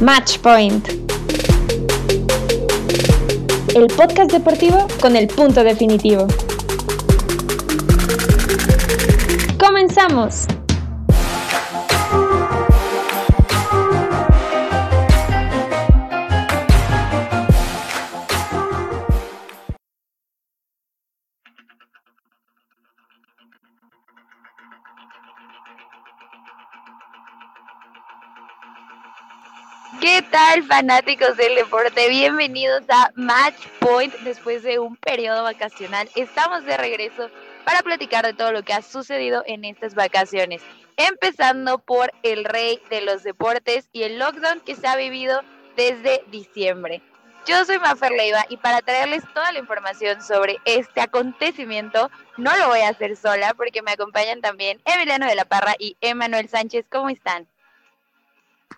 Match 0.00 0.38
Point. 0.38 0.88
El 3.74 3.86
podcast 3.88 4.30
deportivo 4.30 4.86
con 5.00 5.16
el 5.16 5.26
punto 5.26 5.64
definitivo. 5.64 6.26
¡Comenzamos! 9.58 10.57
Tal 30.38 30.62
fanáticos 30.62 31.36
del 31.36 31.56
deporte? 31.56 32.08
Bienvenidos 32.08 32.84
a 32.88 33.10
Match 33.16 33.56
Point 33.80 34.14
después 34.20 34.62
de 34.62 34.78
un 34.78 34.94
periodo 34.94 35.42
vacacional. 35.42 36.08
Estamos 36.14 36.64
de 36.64 36.76
regreso 36.76 37.28
para 37.64 37.82
platicar 37.82 38.24
de 38.24 38.34
todo 38.34 38.52
lo 38.52 38.62
que 38.62 38.72
ha 38.72 38.82
sucedido 38.82 39.42
en 39.46 39.64
estas 39.64 39.96
vacaciones, 39.96 40.62
empezando 40.96 41.78
por 41.78 42.12
el 42.22 42.44
rey 42.44 42.80
de 42.88 43.00
los 43.00 43.24
deportes 43.24 43.88
y 43.92 44.04
el 44.04 44.20
lockdown 44.20 44.60
que 44.60 44.76
se 44.76 44.86
ha 44.86 44.94
vivido 44.94 45.42
desde 45.76 46.22
diciembre. 46.30 47.02
Yo 47.44 47.64
soy 47.64 47.80
Mafer 47.80 48.12
Leiva 48.12 48.46
y 48.48 48.58
para 48.58 48.80
traerles 48.80 49.24
toda 49.34 49.50
la 49.50 49.58
información 49.58 50.22
sobre 50.22 50.58
este 50.66 51.00
acontecimiento, 51.00 52.12
no 52.36 52.56
lo 52.58 52.68
voy 52.68 52.82
a 52.82 52.90
hacer 52.90 53.16
sola 53.16 53.54
porque 53.54 53.82
me 53.82 53.90
acompañan 53.90 54.40
también 54.40 54.80
Emiliano 54.84 55.26
de 55.26 55.34
la 55.34 55.46
Parra 55.46 55.74
y 55.80 55.96
Emanuel 56.00 56.48
Sánchez. 56.48 56.86
¿Cómo 56.88 57.08
están? 57.08 57.48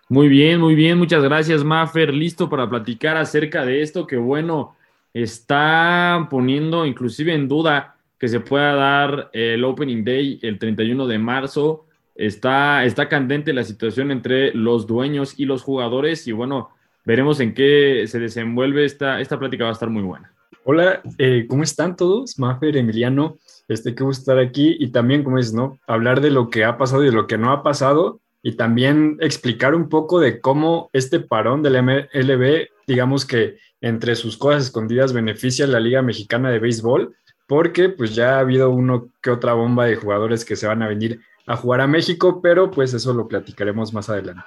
Muy 0.08 0.28
bien, 0.28 0.60
muy 0.60 0.74
bien, 0.74 0.98
muchas 0.98 1.22
gracias, 1.22 1.62
Maffer. 1.62 2.12
Listo 2.12 2.48
para 2.48 2.68
platicar 2.68 3.16
acerca 3.16 3.64
de 3.64 3.80
esto 3.80 4.06
que, 4.08 4.16
bueno, 4.16 4.74
está 5.14 6.26
poniendo 6.28 6.84
inclusive 6.84 7.32
en 7.32 7.46
duda 7.46 7.96
que 8.18 8.28
se 8.28 8.40
pueda 8.40 8.74
dar 8.74 9.30
el 9.32 9.62
Opening 9.64 10.04
Day 10.04 10.40
el 10.42 10.58
31 10.58 11.06
de 11.06 11.18
marzo. 11.18 11.86
Está, 12.16 12.84
está 12.84 13.08
candente 13.08 13.52
la 13.52 13.62
situación 13.62 14.10
entre 14.10 14.52
los 14.52 14.86
dueños 14.86 15.38
y 15.38 15.44
los 15.44 15.62
jugadores 15.62 16.26
y, 16.26 16.32
bueno, 16.32 16.70
veremos 17.04 17.38
en 17.38 17.54
qué 17.54 18.04
se 18.08 18.18
desenvuelve 18.18 18.84
esta, 18.84 19.20
esta 19.20 19.38
plática, 19.38 19.64
va 19.64 19.70
a 19.70 19.74
estar 19.74 19.90
muy 19.90 20.02
buena. 20.02 20.32
Hola, 20.64 21.02
eh, 21.18 21.46
¿cómo 21.48 21.62
están 21.62 21.96
todos? 21.96 22.38
Maffer, 22.38 22.76
Emiliano, 22.76 23.38
este, 23.68 23.94
qué 23.94 24.04
gusto 24.04 24.22
estar 24.22 24.38
aquí 24.38 24.76
y 24.78 24.88
también, 24.88 25.22
como 25.22 25.38
es, 25.38 25.54
¿no? 25.54 25.78
Hablar 25.86 26.20
de 26.20 26.30
lo 26.30 26.50
que 26.50 26.64
ha 26.64 26.76
pasado 26.76 27.02
y 27.02 27.06
de 27.06 27.12
lo 27.12 27.26
que 27.26 27.38
no 27.38 27.52
ha 27.52 27.62
pasado 27.62 28.20
y 28.42 28.56
también 28.56 29.18
explicar 29.20 29.74
un 29.74 29.88
poco 29.88 30.20
de 30.20 30.40
cómo 30.40 30.90
este 30.92 31.20
parón 31.20 31.62
del 31.62 31.82
MLB, 31.82 32.68
digamos 32.86 33.26
que 33.26 33.58
entre 33.80 34.16
sus 34.16 34.36
cosas 34.36 34.64
escondidas 34.64 35.12
beneficia 35.12 35.64
a 35.64 35.68
la 35.68 35.80
Liga 35.80 36.02
Mexicana 36.02 36.50
de 36.50 36.58
Béisbol, 36.58 37.16
porque 37.46 37.88
pues 37.88 38.14
ya 38.14 38.36
ha 38.36 38.40
habido 38.40 38.70
uno 38.70 39.08
que 39.22 39.30
otra 39.30 39.54
bomba 39.54 39.86
de 39.86 39.96
jugadores 39.96 40.44
que 40.44 40.56
se 40.56 40.66
van 40.66 40.82
a 40.82 40.88
venir 40.88 41.20
a 41.46 41.56
jugar 41.56 41.80
a 41.80 41.86
México, 41.86 42.40
pero 42.40 42.70
pues 42.70 42.94
eso 42.94 43.12
lo 43.12 43.26
platicaremos 43.26 43.92
más 43.92 44.08
adelante. 44.08 44.44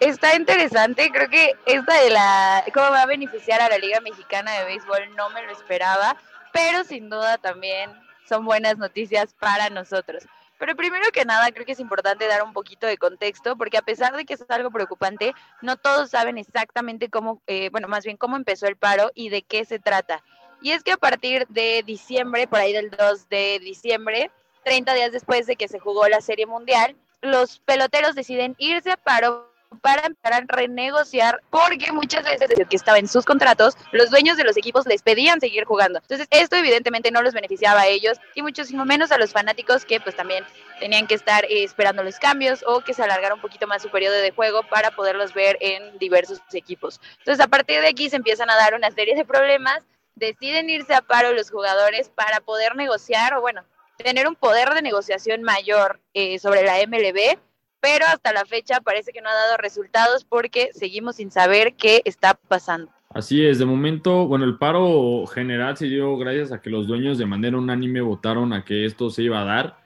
Está 0.00 0.36
interesante, 0.36 1.10
creo 1.12 1.28
que 1.28 1.54
esta 1.66 2.00
de 2.00 2.10
la 2.10 2.64
cómo 2.72 2.90
va 2.90 3.02
a 3.02 3.06
beneficiar 3.06 3.60
a 3.60 3.68
la 3.68 3.78
Liga 3.78 4.00
Mexicana 4.00 4.52
de 4.52 4.66
Béisbol 4.66 5.16
no 5.16 5.28
me 5.30 5.44
lo 5.44 5.50
esperaba, 5.50 6.16
pero 6.52 6.84
sin 6.84 7.10
duda 7.10 7.38
también 7.38 7.90
son 8.28 8.44
buenas 8.44 8.78
noticias 8.78 9.34
para 9.34 9.68
nosotros. 9.70 10.24
Pero 10.58 10.74
primero 10.76 11.04
que 11.12 11.24
nada, 11.24 11.50
creo 11.52 11.64
que 11.64 11.72
es 11.72 11.80
importante 11.80 12.26
dar 12.26 12.42
un 12.42 12.52
poquito 12.52 12.86
de 12.86 12.98
contexto, 12.98 13.56
porque 13.56 13.78
a 13.78 13.82
pesar 13.82 14.16
de 14.16 14.24
que 14.24 14.34
es 14.34 14.44
algo 14.48 14.70
preocupante, 14.70 15.34
no 15.62 15.76
todos 15.76 16.10
saben 16.10 16.36
exactamente 16.36 17.08
cómo, 17.08 17.40
eh, 17.46 17.70
bueno, 17.70 17.88
más 17.88 18.04
bien 18.04 18.16
cómo 18.16 18.36
empezó 18.36 18.66
el 18.66 18.76
paro 18.76 19.10
y 19.14 19.28
de 19.28 19.42
qué 19.42 19.64
se 19.64 19.78
trata. 19.78 20.22
Y 20.60 20.72
es 20.72 20.82
que 20.82 20.92
a 20.92 20.96
partir 20.96 21.46
de 21.48 21.82
diciembre, 21.86 22.48
por 22.48 22.58
ahí 22.58 22.72
del 22.72 22.90
2 22.90 23.28
de 23.28 23.60
diciembre, 23.60 24.30
30 24.64 24.94
días 24.94 25.12
después 25.12 25.46
de 25.46 25.56
que 25.56 25.68
se 25.68 25.78
jugó 25.78 26.08
la 26.08 26.20
Serie 26.20 26.46
Mundial, 26.46 26.96
los 27.20 27.60
peloteros 27.60 28.14
deciden 28.14 28.54
irse 28.58 28.90
a 28.90 28.96
paro 28.96 29.52
para 29.80 30.06
empezar 30.06 30.34
a 30.34 30.44
renegociar 30.46 31.40
porque 31.50 31.92
muchas 31.92 32.24
veces 32.24 32.50
que 32.68 32.76
estaba 32.76 32.98
en 32.98 33.08
sus 33.08 33.24
contratos, 33.24 33.76
los 33.92 34.10
dueños 34.10 34.36
de 34.36 34.44
los 34.44 34.56
equipos 34.56 34.86
les 34.86 35.02
pedían 35.02 35.40
seguir 35.40 35.64
jugando. 35.64 36.00
Entonces, 36.00 36.26
esto 36.30 36.56
evidentemente 36.56 37.10
no 37.10 37.22
los 37.22 37.34
beneficiaba 37.34 37.82
a 37.82 37.86
ellos 37.86 38.18
y 38.34 38.42
muchísimo 38.42 38.84
menos 38.84 39.12
a 39.12 39.18
los 39.18 39.32
fanáticos 39.32 39.84
que 39.84 40.00
pues 40.00 40.16
también 40.16 40.44
tenían 40.80 41.06
que 41.06 41.14
estar 41.14 41.44
eh, 41.44 41.64
esperando 41.64 42.02
los 42.02 42.18
cambios 42.18 42.64
o 42.66 42.80
que 42.80 42.94
se 42.94 43.02
alargara 43.02 43.34
un 43.34 43.40
poquito 43.40 43.66
más 43.66 43.82
su 43.82 43.90
periodo 43.90 44.16
de 44.16 44.30
juego 44.30 44.62
para 44.68 44.90
poderlos 44.90 45.34
ver 45.34 45.56
en 45.60 45.98
diversos 45.98 46.40
equipos. 46.52 47.00
Entonces, 47.18 47.44
a 47.44 47.48
partir 47.48 47.80
de 47.80 47.88
aquí 47.88 48.10
se 48.10 48.16
empiezan 48.16 48.50
a 48.50 48.56
dar 48.56 48.74
una 48.74 48.90
serie 48.90 49.14
de 49.14 49.24
problemas, 49.24 49.84
deciden 50.14 50.70
irse 50.70 50.94
a 50.94 51.02
paro 51.02 51.32
los 51.32 51.50
jugadores 51.50 52.08
para 52.08 52.40
poder 52.40 52.76
negociar 52.76 53.34
o 53.34 53.40
bueno, 53.40 53.64
tener 53.96 54.28
un 54.28 54.34
poder 54.34 54.74
de 54.74 54.82
negociación 54.82 55.42
mayor 55.42 56.00
eh, 56.14 56.38
sobre 56.38 56.62
la 56.62 56.74
MLB 56.86 57.38
pero 57.80 58.06
hasta 58.06 58.32
la 58.32 58.44
fecha 58.44 58.80
parece 58.80 59.12
que 59.12 59.20
no 59.20 59.28
ha 59.28 59.34
dado 59.34 59.56
resultados 59.56 60.24
porque 60.24 60.70
seguimos 60.72 61.16
sin 61.16 61.30
saber 61.30 61.74
qué 61.74 62.02
está 62.04 62.34
pasando. 62.34 62.90
Así 63.10 63.44
es, 63.44 63.58
de 63.58 63.64
momento, 63.64 64.26
bueno, 64.26 64.44
el 64.44 64.58
paro 64.58 65.26
general 65.26 65.76
se 65.76 65.86
dio 65.86 66.16
gracias 66.18 66.52
a 66.52 66.60
que 66.60 66.70
los 66.70 66.86
dueños 66.86 67.16
de 67.16 67.26
manera 67.26 67.56
unánime 67.56 68.00
votaron 68.02 68.52
a 68.52 68.64
que 68.64 68.84
esto 68.84 69.08
se 69.10 69.22
iba 69.22 69.40
a 69.40 69.44
dar. 69.44 69.78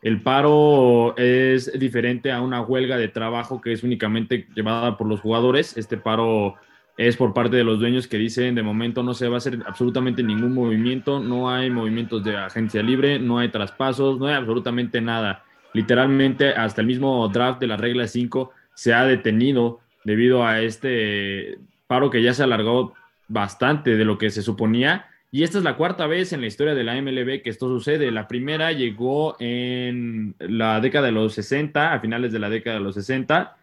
El 0.00 0.22
paro 0.22 1.14
es 1.18 1.78
diferente 1.78 2.32
a 2.32 2.40
una 2.40 2.62
huelga 2.62 2.96
de 2.96 3.08
trabajo 3.08 3.60
que 3.60 3.72
es 3.72 3.82
únicamente 3.82 4.48
llevada 4.54 4.96
por 4.96 5.06
los 5.06 5.20
jugadores. 5.20 5.76
Este 5.76 5.98
paro 5.98 6.54
es 6.96 7.18
por 7.18 7.34
parte 7.34 7.56
de 7.56 7.64
los 7.64 7.80
dueños 7.80 8.08
que 8.08 8.16
dicen 8.16 8.54
de 8.54 8.62
momento 8.62 9.02
no 9.02 9.12
se 9.12 9.28
va 9.28 9.34
a 9.34 9.38
hacer 9.38 9.58
absolutamente 9.66 10.22
ningún 10.22 10.54
movimiento, 10.54 11.20
no 11.20 11.50
hay 11.50 11.68
movimientos 11.68 12.24
de 12.24 12.36
agencia 12.36 12.82
libre, 12.82 13.18
no 13.18 13.38
hay 13.38 13.50
traspasos, 13.50 14.18
no 14.18 14.26
hay 14.26 14.34
absolutamente 14.34 15.02
nada 15.02 15.44
literalmente 15.72 16.50
hasta 16.50 16.80
el 16.80 16.86
mismo 16.86 17.28
draft 17.28 17.60
de 17.60 17.66
la 17.66 17.76
regla 17.76 18.06
5 18.06 18.50
se 18.74 18.94
ha 18.94 19.04
detenido 19.04 19.80
debido 20.04 20.46
a 20.46 20.60
este 20.60 21.58
paro 21.86 22.10
que 22.10 22.22
ya 22.22 22.34
se 22.34 22.42
alargó 22.42 22.94
bastante 23.28 23.96
de 23.96 24.04
lo 24.04 24.18
que 24.18 24.30
se 24.30 24.42
suponía. 24.42 25.06
Y 25.32 25.44
esta 25.44 25.58
es 25.58 25.64
la 25.64 25.76
cuarta 25.76 26.06
vez 26.06 26.32
en 26.32 26.40
la 26.40 26.48
historia 26.48 26.74
de 26.74 26.82
la 26.82 27.00
MLB 27.00 27.42
que 27.42 27.50
esto 27.50 27.68
sucede. 27.68 28.10
La 28.10 28.26
primera 28.26 28.72
llegó 28.72 29.36
en 29.38 30.34
la 30.40 30.80
década 30.80 31.06
de 31.06 31.12
los 31.12 31.34
60, 31.34 31.92
a 31.92 32.00
finales 32.00 32.32
de 32.32 32.40
la 32.40 32.50
década 32.50 32.78
de 32.78 32.82
los 32.82 32.94
60. 32.96 33.56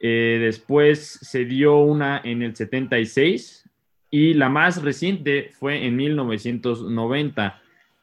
Eh, 0.00 0.38
después 0.40 1.18
se 1.20 1.44
dio 1.44 1.78
una 1.78 2.20
en 2.24 2.42
el 2.42 2.56
76 2.56 3.68
y 4.10 4.34
la 4.34 4.48
más 4.48 4.82
reciente 4.82 5.50
fue 5.52 5.86
en 5.86 5.96
1990. 5.96 7.61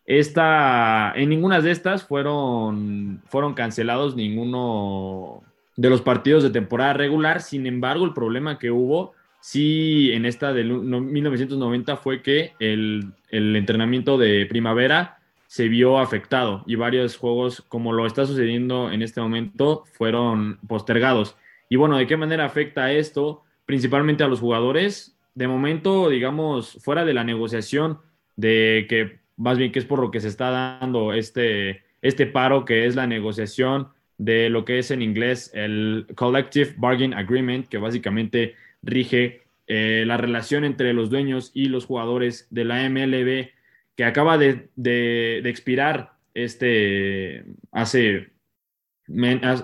Esta, 0.10 1.14
en 1.16 1.30
ninguna 1.30 1.62
de 1.62 1.70
estas 1.70 2.04
fueron, 2.04 3.22
fueron 3.28 3.54
cancelados 3.54 4.16
ninguno 4.16 5.44
de 5.76 5.88
los 5.92 6.02
partidos 6.02 6.42
de 6.42 6.50
temporada 6.50 6.94
regular. 6.94 7.44
Sin 7.44 7.68
embargo, 7.68 8.06
el 8.06 8.14
problema 8.14 8.58
que 8.58 8.72
hubo, 8.72 9.14
sí, 9.40 10.10
en 10.12 10.26
esta 10.26 10.52
de 10.52 10.64
1990 10.64 11.96
fue 11.98 12.24
que 12.24 12.54
el, 12.60 13.14
el 13.30 13.56
entrenamiento 13.56 14.18
de 14.18 14.48
primavera 14.48 15.20
se 15.46 15.68
vio 15.68 16.00
afectado 16.00 16.64
y 16.66 16.74
varios 16.74 17.16
juegos, 17.16 17.62
como 17.68 17.94
lo 17.94 18.08
está 18.08 18.26
sucediendo 18.26 18.92
en 18.92 19.04
este 19.04 19.22
momento, 19.22 19.84
fueron 19.94 20.58
postergados. 20.68 21.36
Y 21.70 21.76
bueno, 21.76 21.98
¿de 21.98 22.08
qué 22.08 22.18
manera 22.18 22.46
afecta 22.46 22.92
esto? 22.92 23.44
Principalmente 23.68 24.24
a 24.24 24.28
los 24.28 24.40
jugadores. 24.40 25.16
De 25.36 25.48
momento, 25.48 26.10
digamos, 26.10 26.80
fuera 26.82 27.06
de 27.06 27.14
la 27.14 27.24
negociación 27.24 28.00
de 28.38 28.88
que 28.90 29.20
más 29.40 29.58
bien 29.58 29.72
que 29.72 29.80
es 29.80 29.86
por 29.86 30.00
lo 30.00 30.12
que 30.12 30.20
se 30.20 30.28
está 30.28 30.52
dando 30.52 31.14
este, 31.14 31.82
este 32.02 32.28
paro, 32.28 32.66
que 32.66 32.86
es 32.86 32.96
la 32.96 33.08
negociación 33.08 33.88
de 34.18 34.50
lo 34.50 34.66
que 34.66 34.80
es 34.80 34.92
en 34.92 35.02
inglés 35.02 35.50
el 35.54 36.06
Collective 36.14 36.76
Bargain 36.78 37.14
Agreement, 37.14 37.68
que 37.68 37.78
básicamente 37.78 38.56
rige 38.84 39.42
eh, 39.68 40.04
la 40.06 40.18
relación 40.18 40.66
entre 40.66 40.94
los 40.94 41.10
dueños 41.10 41.52
y 41.54 41.70
los 41.70 41.86
jugadores 41.86 42.48
de 42.50 42.66
la 42.66 42.88
MLB, 42.90 43.52
que 43.96 44.04
acaba 44.04 44.38
de, 44.38 44.68
de, 44.76 45.40
expirar 45.46 46.12
este, 46.34 47.46
hace, 47.72 48.32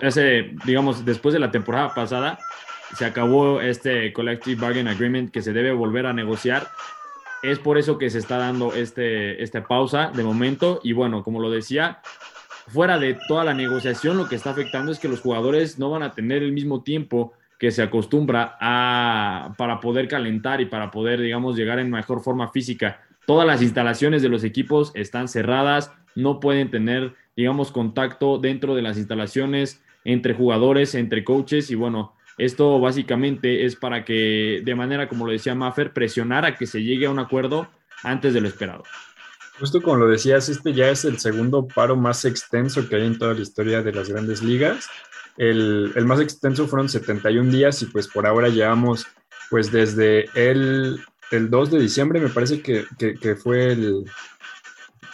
hace, 0.02 0.56
digamos, 0.66 1.04
después 1.04 1.34
de 1.34 1.40
la 1.40 1.52
temporada 1.52 1.94
pasada, 1.94 2.40
se 2.98 3.04
acabó 3.04 3.60
este 3.60 4.14
Collective 4.14 4.62
Bargain 4.62 4.88
Agreement 4.88 5.32
que 5.32 5.42
se 5.42 5.52
debe 5.52 5.74
volver 5.74 6.06
a 6.06 6.14
negociar 6.14 6.68
es 7.52 7.60
por 7.60 7.78
eso 7.78 7.98
que 7.98 8.10
se 8.10 8.20
está 8.20 8.38
dando 8.38 8.74
este, 8.74 9.42
esta 9.44 9.68
pausa 9.68 10.12
de 10.14 10.24
momento. 10.24 10.80
Y 10.84 10.94
bueno, 10.94 11.24
como 11.24 11.40
lo 11.40 11.50
decía, 11.52 12.00
fuera 12.68 12.98
de 12.98 13.18
toda 13.28 13.44
la 13.44 13.54
negociación, 13.54 14.18
lo 14.18 14.28
que 14.28 14.36
está 14.36 14.52
afectando 14.52 14.92
es 14.92 15.00
que 15.00 15.08
los 15.08 15.22
jugadores 15.22 15.80
no 15.80 15.90
van 15.90 16.04
a 16.04 16.12
tener 16.12 16.44
el 16.44 16.52
mismo 16.52 16.84
tiempo 16.84 17.34
que 17.60 17.72
se 17.72 17.82
acostumbra 17.82 18.58
a, 18.60 19.54
para 19.58 19.80
poder 19.80 20.08
calentar 20.08 20.62
y 20.62 20.66
para 20.66 20.92
poder, 20.92 21.22
digamos, 21.22 21.56
llegar 21.56 21.80
en 21.80 21.90
mejor 21.90 22.22
forma 22.22 22.50
física. 22.50 23.02
Todas 23.26 23.48
las 23.48 23.62
instalaciones 23.62 24.22
de 24.22 24.30
los 24.30 24.44
equipos 24.44 24.92
están 24.94 25.28
cerradas, 25.28 25.92
no 26.16 26.40
pueden 26.40 26.70
tener, 26.70 27.16
digamos, 27.36 27.72
contacto 27.72 28.38
dentro 28.38 28.76
de 28.76 28.82
las 28.82 28.98
instalaciones 28.98 29.82
entre 30.04 30.34
jugadores, 30.34 30.96
entre 30.96 31.24
coaches 31.24 31.72
y 31.72 31.76
bueno, 31.76 32.14
Esto 32.38 32.80
básicamente 32.80 33.66
es 33.66 33.76
para 33.76 34.04
que, 34.04 34.62
de 34.64 34.76
manera 34.76 35.08
como 35.08 35.26
lo 35.26 35.32
decía 35.32 35.56
Maffer, 35.56 35.94
presionar 35.94 36.46
a 36.46 36.56
que 36.56 36.68
se 36.68 36.84
llegue 36.84 37.06
a 37.06 37.12
un 37.12 37.20
acuerdo 37.20 37.70
antes 38.04 38.34
de 38.34 38.42
lo 38.42 38.48
esperado. 38.48 38.84
Justo 39.60 39.82
como 39.82 39.98
lo 39.98 40.08
decías, 40.08 40.50
este 40.50 40.74
ya 40.74 40.90
es 40.90 41.06
el 41.06 41.18
segundo 41.20 41.66
paro 41.68 41.96
más 41.96 42.26
extenso 42.26 42.90
que 42.90 42.98
hay 42.98 43.06
en 43.06 43.18
toda 43.18 43.34
la 43.34 43.42
historia 43.42 43.82
de 43.82 43.94
las 43.94 44.10
grandes 44.10 44.44
ligas. 44.44 44.90
El, 45.38 45.94
el 45.96 46.06
más 46.06 46.20
extenso 46.20 46.68
fueron 46.68 46.90
71 46.90 47.52
días 47.52 47.82
y 47.82 47.86
pues 47.86 48.08
por 48.08 48.28
ahora 48.28 48.50
llevamos 48.50 49.08
pues 49.50 49.72
desde 49.72 50.26
el, 50.36 51.00
el 51.32 51.50
2 51.50 51.72
de 51.72 51.80
diciembre, 51.80 52.20
me 52.20 52.30
parece 52.30 52.62
que, 52.62 52.86
que, 52.98 53.16
que 53.16 53.36
fue 53.36 53.72
el, 53.72 54.04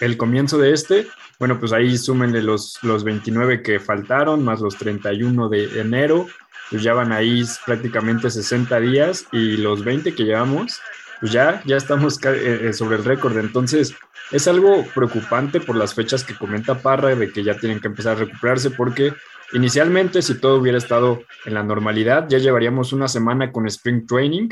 el 0.01 0.18
comienzo 0.18 0.57
de 0.57 0.74
este, 0.74 1.07
bueno, 1.39 1.59
pues 1.59 1.71
ahí 1.71 1.98
súmenle 1.98 2.42
los, 2.42 2.77
los 2.83 3.03
29 3.03 3.63
que 3.63 3.80
faltaron, 3.80 4.44
más 4.44 4.59
los 4.59 4.77
31 4.77 5.48
de 5.48 5.80
enero, 5.80 6.27
pues 6.69 6.83
ya 6.83 6.94
van 6.94 7.12
ahí 7.12 7.44
prácticamente 7.65 8.30
60 8.30 8.80
días 8.80 9.25
y 9.31 9.57
los 9.57 9.83
20 9.83 10.13
que 10.13 10.24
llevamos, 10.24 10.80
pues 11.19 11.31
ya, 11.31 11.62
ya 11.65 11.77
estamos 11.77 12.24
eh, 12.25 12.68
eh, 12.69 12.74
sobre 12.74 12.98
el 12.98 13.06
récord. 13.06 13.38
Entonces, 13.38 13.95
es 14.31 14.48
algo 14.48 14.86
preocupante 14.95 15.59
por 15.59 15.75
las 15.75 15.94
fechas 15.94 16.24
que 16.24 16.36
comenta 16.36 16.81
Parra 16.81 17.15
de 17.15 17.31
que 17.31 17.44
ya 17.44 17.57
tienen 17.57 17.80
que 17.80 17.88
empezar 17.88 18.18
a 18.18 18.19
recuperarse 18.21 18.71
porque 18.71 19.13
inicialmente 19.53 20.21
si 20.21 20.39
todo 20.39 20.57
hubiera 20.57 20.77
estado 20.77 21.21
en 21.45 21.53
la 21.53 21.63
normalidad, 21.63 22.27
ya 22.30 22.38
llevaríamos 22.38 22.94
una 22.94 23.07
semana 23.07 23.51
con 23.51 23.68
Spring 23.68 24.06
Training, 24.07 24.50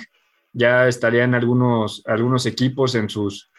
ya 0.51 0.87
estarían 0.87 1.33
algunos, 1.33 2.03
algunos 2.05 2.45
equipos 2.45 2.95
en 2.95 3.09
sus 3.09 3.49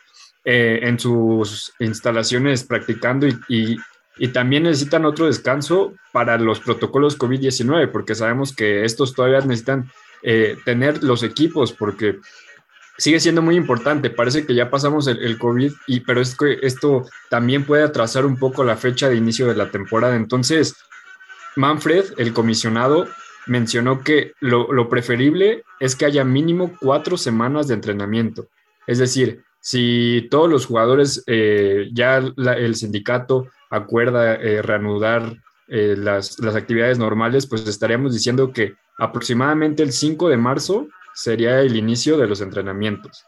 eh, 0.44 0.80
en 0.82 0.98
sus 0.98 1.74
instalaciones 1.80 2.64
practicando 2.64 3.26
y, 3.48 3.78
también 4.34 4.64
necesitan 4.64 5.06
otro 5.06 5.24
descanso 5.26 5.94
para 6.12 6.36
los 6.36 6.60
protocolos 6.60 7.18
COVID-19, 7.18 7.90
porque 7.90 8.14
sabemos 8.14 8.54
que 8.54 8.84
estos 8.84 9.14
todavía 9.14 9.40
necesitan 9.40 9.90
eh, 10.22 10.58
tener 10.66 11.02
los 11.02 11.22
equipos, 11.22 11.72
porque 11.72 12.18
sigue 12.98 13.18
siendo 13.18 13.40
muy 13.40 13.56
importante. 13.56 14.10
Parece 14.10 14.44
que 14.44 14.54
ya 14.54 14.68
pasamos 14.68 15.06
el, 15.06 15.38
COVID, 15.38 15.72
y, 15.86 16.00
pero 16.00 16.20
es 16.20 16.36
que 16.36 16.58
esto 16.60 17.06
también 17.30 17.64
puede 17.64 17.82
atrasar 17.82 18.26
un 18.26 18.36
poco 18.36 18.62
la 18.62 18.76
fecha 18.76 19.08
de 19.08 19.16
inicio 19.16 19.46
de 19.46 19.56
la 19.56 19.70
temporada. 19.70 20.14
Entonces, 20.16 20.76
Manfred, 21.56 22.04
el 22.18 22.34
comisionado, 22.34 23.08
mencionó 23.46 24.04
que 24.04 24.34
lo, 24.40 24.70
lo 24.70 24.90
preferible 24.90 25.64
es 25.80 25.96
que 25.96 26.04
haya 26.04 26.24
mínimo 26.24 26.76
cuatro 26.78 27.16
semanas 27.16 27.68
de 27.68 27.74
entrenamiento. 27.74 28.48
Es 28.86 28.98
decir, 28.98 29.44
si 29.60 30.26
todos 30.30 30.48
los 30.48 30.66
jugadores, 30.66 31.22
eh, 31.26 31.88
ya 31.92 32.16
el 32.16 32.74
sindicato 32.74 33.48
acuerda 33.70 34.34
eh, 34.34 34.62
reanudar 34.62 35.36
eh, 35.68 35.94
las, 35.96 36.40
actividades 36.40 36.98
normales, 36.98 37.46
pues 37.46 37.66
estaríamos 37.68 38.12
diciendo 38.12 38.52
que 38.52 38.74
aproximadamente 38.98 39.82
el 39.82 39.92
5 39.92 40.28
de 40.28 40.36
marzo 40.36 40.88
sería 41.14 41.60
el 41.60 41.76
inicio 41.76 42.18
de 42.18 42.26
los 42.26 42.40
entrenamientos. 42.40 43.24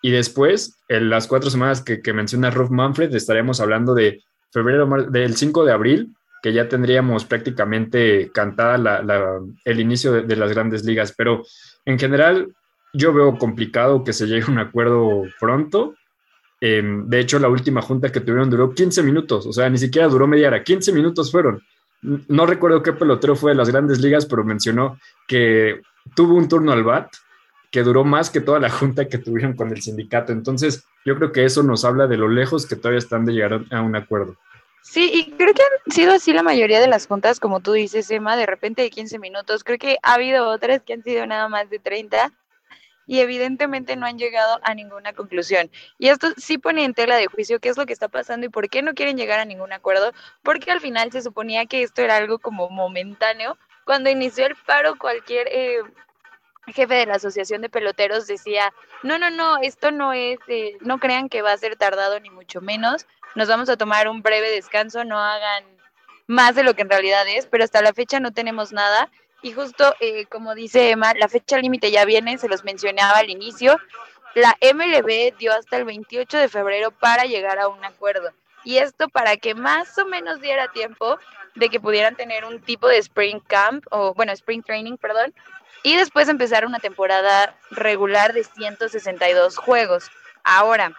Y 0.00 0.12
después, 0.12 0.78
en 0.88 1.10
las 1.10 1.26
cuatro 1.26 1.50
semanas 1.50 1.82
que, 1.82 2.12
menciona 2.12 2.50
Rolf 2.50 2.70
Manfred, 2.70 3.12
estaríamos 3.12 3.60
hablando 3.60 3.94
de 3.94 4.22
febrero, 4.52 4.86
del 5.10 5.36
5 5.36 5.64
de 5.64 5.72
abril, 5.72 6.14
que 6.40 6.52
ya 6.52 6.68
tendríamos 6.68 7.24
prácticamente 7.24 8.30
cantada 8.32 8.76
el 9.64 9.80
inicio 9.80 10.12
de, 10.12 10.36
las 10.36 10.52
grandes 10.52 10.84
ligas. 10.84 11.12
Pero 11.16 11.42
en 11.84 11.98
general, 11.98 12.54
yo 12.92 13.12
veo 13.12 13.36
complicado 13.38 14.04
que 14.04 14.12
se 14.12 14.26
llegue 14.26 14.46
a 14.46 14.50
un 14.50 14.58
acuerdo 14.58 15.22
pronto. 15.38 15.94
Em, 16.60 17.08
de 17.08 17.20
hecho, 17.20 17.38
la 17.38 17.48
última 17.48 17.82
junta 17.82 18.10
que 18.10 18.20
tuvieron 18.20 18.50
duró 18.50 18.74
15 18.74 19.02
minutos, 19.02 19.46
o 19.46 19.52
sea, 19.52 19.68
ni 19.70 19.78
siquiera 19.78 20.08
duró 20.08 20.26
media 20.26 20.48
hora, 20.48 20.64
15 20.64 20.92
minutos 20.92 21.30
fueron. 21.30 21.62
No 22.00 22.46
recuerdo 22.46 22.82
qué 22.82 22.92
pelotero 22.92 23.36
fue 23.36 23.52
de 23.52 23.56
las 23.56 23.70
grandes 23.70 24.00
ligas, 24.00 24.26
pero 24.26 24.44
mencionó 24.44 24.98
que 25.26 25.80
tuvo 26.14 26.34
un 26.34 26.48
turno 26.48 26.72
al 26.72 26.84
BAT 26.84 27.08
que 27.70 27.82
duró 27.82 28.04
más 28.04 28.30
que 28.30 28.40
toda 28.40 28.60
la 28.60 28.70
junta 28.70 29.08
que 29.08 29.18
tuvieron 29.18 29.54
con 29.54 29.70
el 29.70 29.82
sindicato. 29.82 30.32
Entonces, 30.32 30.84
yo 31.04 31.16
creo 31.16 31.32
que 31.32 31.44
eso 31.44 31.62
nos 31.62 31.84
habla 31.84 32.06
de 32.06 32.16
lo 32.16 32.28
lejos 32.28 32.66
que 32.66 32.76
todavía 32.76 32.98
están 32.98 33.24
de 33.24 33.32
llegar 33.32 33.64
a 33.70 33.82
un 33.82 33.94
acuerdo. 33.94 34.36
Sí, 34.82 35.10
y 35.12 35.32
creo 35.32 35.52
que 35.52 35.62
han 35.62 35.92
sido 35.92 36.12
así 36.12 36.32
la 36.32 36.42
mayoría 36.42 36.80
de 36.80 36.88
las 36.88 37.06
juntas, 37.06 37.40
como 37.40 37.60
tú 37.60 37.72
dices, 37.72 38.10
Emma, 38.10 38.36
de 38.36 38.46
repente 38.46 38.80
de 38.80 38.90
15 38.90 39.18
minutos. 39.18 39.62
Creo 39.64 39.78
que 39.78 39.98
ha 40.02 40.14
habido 40.14 40.48
otras 40.48 40.82
que 40.82 40.94
han 40.94 41.02
sido 41.02 41.26
nada 41.26 41.48
más 41.48 41.68
de 41.68 41.78
30 41.78 42.32
y 43.08 43.20
evidentemente 43.20 43.96
no 43.96 44.06
han 44.06 44.18
llegado 44.18 44.60
a 44.62 44.74
ninguna 44.74 45.14
conclusión. 45.14 45.70
Y 45.98 46.08
esto 46.08 46.28
sí 46.36 46.58
pone 46.58 46.84
en 46.84 46.94
tela 46.94 47.16
de 47.16 47.26
juicio 47.26 47.58
qué 47.58 47.70
es 47.70 47.78
lo 47.78 47.86
que 47.86 47.94
está 47.94 48.08
pasando 48.08 48.46
y 48.46 48.50
por 48.50 48.68
qué 48.68 48.82
no 48.82 48.94
quieren 48.94 49.16
llegar 49.16 49.40
a 49.40 49.46
ningún 49.46 49.72
acuerdo, 49.72 50.12
porque 50.42 50.70
al 50.70 50.80
final 50.80 51.10
se 51.10 51.22
suponía 51.22 51.64
que 51.66 51.82
esto 51.82 52.02
era 52.02 52.16
algo 52.16 52.38
como 52.38 52.68
momentáneo. 52.68 53.56
Cuando 53.84 54.10
inició 54.10 54.46
el 54.46 54.54
paro, 54.66 54.98
cualquier 54.98 55.48
eh, 55.50 55.78
jefe 56.66 56.94
de 56.94 57.06
la 57.06 57.14
Asociación 57.14 57.62
de 57.62 57.70
Peloteros 57.70 58.26
decía, 58.26 58.74
no, 59.02 59.18
no, 59.18 59.30
no, 59.30 59.56
esto 59.62 59.90
no 59.90 60.12
es, 60.12 60.38
eh, 60.48 60.76
no 60.82 60.98
crean 60.98 61.30
que 61.30 61.40
va 61.40 61.52
a 61.52 61.56
ser 61.56 61.76
tardado 61.76 62.20
ni 62.20 62.28
mucho 62.28 62.60
menos, 62.60 63.06
nos 63.34 63.48
vamos 63.48 63.70
a 63.70 63.78
tomar 63.78 64.08
un 64.08 64.20
breve 64.20 64.50
descanso, 64.50 65.02
no 65.04 65.18
hagan 65.18 65.64
más 66.26 66.54
de 66.54 66.62
lo 66.62 66.74
que 66.74 66.82
en 66.82 66.90
realidad 66.90 67.26
es, 67.26 67.46
pero 67.46 67.64
hasta 67.64 67.80
la 67.80 67.94
fecha 67.94 68.20
no 68.20 68.32
tenemos 68.32 68.70
nada 68.70 69.10
y 69.42 69.52
justo 69.52 69.94
eh, 70.00 70.26
como 70.26 70.54
dice 70.54 70.90
Emma, 70.90 71.14
la 71.14 71.28
fecha 71.28 71.58
límite 71.58 71.90
ya 71.90 72.04
viene, 72.04 72.38
se 72.38 72.48
los 72.48 72.64
mencionaba 72.64 73.18
al 73.18 73.30
inicio. 73.30 73.78
La 74.34 74.56
MLB 74.60 75.36
dio 75.38 75.52
hasta 75.52 75.76
el 75.76 75.84
28 75.84 76.36
de 76.36 76.48
febrero 76.48 76.90
para 76.90 77.24
llegar 77.24 77.58
a 77.58 77.68
un 77.68 77.84
acuerdo. 77.84 78.30
Y 78.64 78.78
esto 78.78 79.08
para 79.08 79.36
que 79.36 79.54
más 79.54 79.96
o 79.98 80.04
menos 80.04 80.40
diera 80.40 80.68
tiempo 80.68 81.18
de 81.54 81.68
que 81.68 81.80
pudieran 81.80 82.16
tener 82.16 82.44
un 82.44 82.60
tipo 82.60 82.88
de 82.88 82.98
Spring 82.98 83.40
Camp, 83.40 83.84
o 83.90 84.14
bueno, 84.14 84.32
Spring 84.32 84.62
Training, 84.62 84.96
perdón, 84.96 85.34
y 85.82 85.96
después 85.96 86.28
empezar 86.28 86.66
una 86.66 86.78
temporada 86.78 87.54
regular 87.70 88.32
de 88.32 88.44
162 88.44 89.56
juegos. 89.56 90.10
Ahora, 90.44 90.92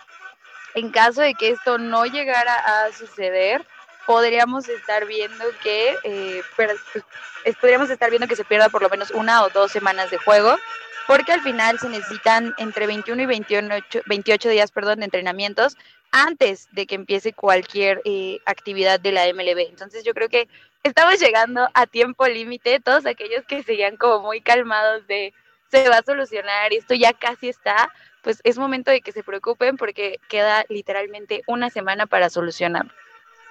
en 0.76 0.92
caso 0.92 1.22
de 1.22 1.34
que 1.34 1.50
esto 1.50 1.78
no 1.78 2.06
llegara 2.06 2.56
a 2.56 2.92
suceder, 2.92 3.66
podríamos 4.10 4.68
estar 4.68 5.06
viendo 5.06 5.46
que 5.62 5.96
eh, 6.04 6.42
pues, 6.56 6.80
podríamos 7.62 7.92
estar 7.92 8.10
viendo 8.10 8.28
que 8.28 8.36
se 8.36 8.44
pierda 8.44 8.68
por 8.70 8.82
lo 8.82 8.90
menos 8.90 9.12
una 9.12 9.44
o 9.44 9.50
dos 9.50 9.72
semanas 9.72 10.10
de 10.10 10.18
juego, 10.18 10.58
porque 11.06 11.32
al 11.32 11.42
final 11.42 11.78
se 11.78 11.90
necesitan 11.90 12.56
entre 12.58 12.88
21 12.88 13.22
y 13.22 13.26
28, 13.28 14.02
28 14.08 14.50
días 14.50 14.72
perdón, 14.72 14.98
de 14.98 15.06
entrenamientos 15.06 15.78
antes 16.12 16.70
de 16.72 16.88
que 16.88 16.96
empiece 16.96 17.34
cualquier 17.34 18.02
eh, 18.04 18.40
actividad 18.48 19.00
de 19.00 19.12
la 19.12 19.32
MLB. 19.32 19.70
Entonces 19.70 20.04
yo 20.04 20.16
creo 20.16 20.28
que 20.28 20.48
estamos 20.82 21.20
llegando 21.20 21.70
a 21.76 21.86
tiempo 21.86 22.28
límite, 22.28 22.80
todos 22.80 23.06
aquellos 23.06 23.46
que 23.46 23.62
seguían 23.62 23.96
como 23.96 24.22
muy 24.24 24.42
calmados 24.42 25.06
de 25.06 25.36
se 25.70 25.88
va 25.88 25.98
a 25.98 26.04
solucionar 26.04 26.74
esto 26.74 26.96
ya 26.96 27.14
casi 27.14 27.50
está, 27.50 27.94
pues 28.24 28.42
es 28.44 28.58
momento 28.58 28.90
de 28.90 29.02
que 29.02 29.12
se 29.12 29.22
preocupen 29.22 29.78
porque 29.78 30.20
queda 30.30 30.66
literalmente 30.68 31.44
una 31.46 31.70
semana 31.70 32.08
para 32.08 32.32
solucionarlo. 32.32 32.92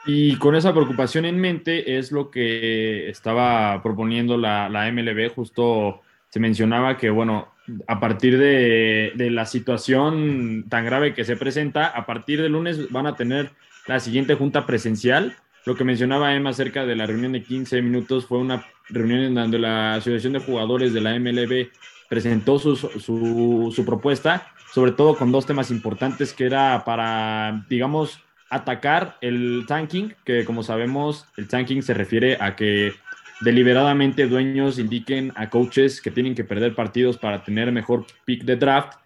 Y 0.06 0.36
con 0.36 0.54
esa 0.54 0.72
preocupación 0.72 1.24
en 1.24 1.38
mente 1.38 1.98
es 1.98 2.12
lo 2.12 2.30
que 2.30 3.10
estaba 3.10 3.82
proponiendo 3.82 4.36
la, 4.36 4.68
la 4.68 4.90
MLB. 4.90 5.30
Justo 5.34 6.00
se 6.30 6.40
mencionaba 6.40 6.96
que, 6.96 7.10
bueno, 7.10 7.48
a 7.86 8.00
partir 8.00 8.38
de, 8.38 9.12
de, 9.14 9.30
la 9.30 9.44
situación 9.44 10.64
tan 10.68 10.84
grave 10.84 11.14
que 11.14 11.24
se 11.24 11.36
presenta, 11.36 11.86
a 11.86 12.06
partir 12.06 12.40
del 12.40 12.52
lunes 12.52 12.90
van 12.90 13.06
a 13.06 13.16
tener 13.16 13.50
la 13.86 14.00
siguiente 14.00 14.34
junta 14.34 14.66
presencial. 14.66 15.36
Lo 15.66 15.74
que 15.74 15.84
mencionaba 15.84 16.34
Emma 16.34 16.50
acerca 16.50 16.86
de 16.86 16.96
la 16.96 17.06
reunión 17.06 17.32
de 17.32 17.42
15 17.42 17.82
minutos 17.82 18.26
fue 18.26 18.38
una 18.38 18.64
reunión 18.88 19.20
en 19.20 19.34
donde 19.34 19.58
la 19.58 19.94
Asociación 19.94 20.32
de 20.32 20.40
Jugadores 20.40 20.94
de 20.94 21.00
la 21.02 21.18
MLB 21.18 21.68
presentó 22.08 22.58
su 22.58 23.84
propuesta, 23.84 24.52
sobre 24.72 24.92
todo 24.92 25.16
con 25.16 25.30
dos 25.30 25.44
temas 25.44 25.70
importantes 25.70 26.32
que 26.32 26.46
era 26.46 26.82
para, 26.84 27.66
digamos, 27.68 28.22
atacar 28.50 29.18
el 29.20 29.64
tanking, 29.66 30.14
que 30.24 30.44
como 30.44 30.62
sabemos, 30.62 31.26
el 31.36 31.48
tanking 31.48 31.82
se 31.82 31.94
refiere 31.94 32.38
a 32.40 32.56
que 32.56 32.94
deliberadamente 33.40 34.26
dueños 34.26 34.78
indiquen 34.78 35.32
a 35.36 35.50
coaches 35.50 36.00
que 36.00 36.10
tienen 36.10 36.34
que 36.34 36.44
perder 36.44 36.74
partidos 36.74 37.18
para 37.18 37.44
tener 37.44 37.70
mejor 37.72 38.06
pick 38.24 38.44
de 38.44 38.56
draft. 38.56 38.98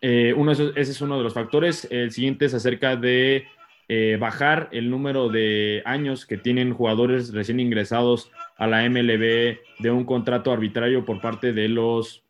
Eh, 0.00 0.34
uno, 0.36 0.52
ese 0.52 0.74
es 0.76 1.00
uno 1.00 1.18
de 1.18 1.22
los 1.22 1.34
factores. 1.34 1.86
El 1.90 2.10
siguiente 2.10 2.46
es 2.46 2.54
acerca 2.54 2.96
de 2.96 3.46
eh, 3.88 4.16
bajar 4.18 4.68
el 4.72 4.90
número 4.90 5.28
de 5.28 5.82
años 5.84 6.24
que 6.24 6.38
tienen 6.38 6.72
jugadores 6.72 7.32
recién 7.32 7.60
ingresados 7.60 8.30
a 8.56 8.66
la 8.66 8.88
MLB 8.88 9.58
de 9.78 9.90
un 9.90 10.04
contrato 10.04 10.52
arbitrario 10.52 11.04
por 11.04 11.20
parte 11.20 11.52
de 11.52 11.68
los, 11.68 12.24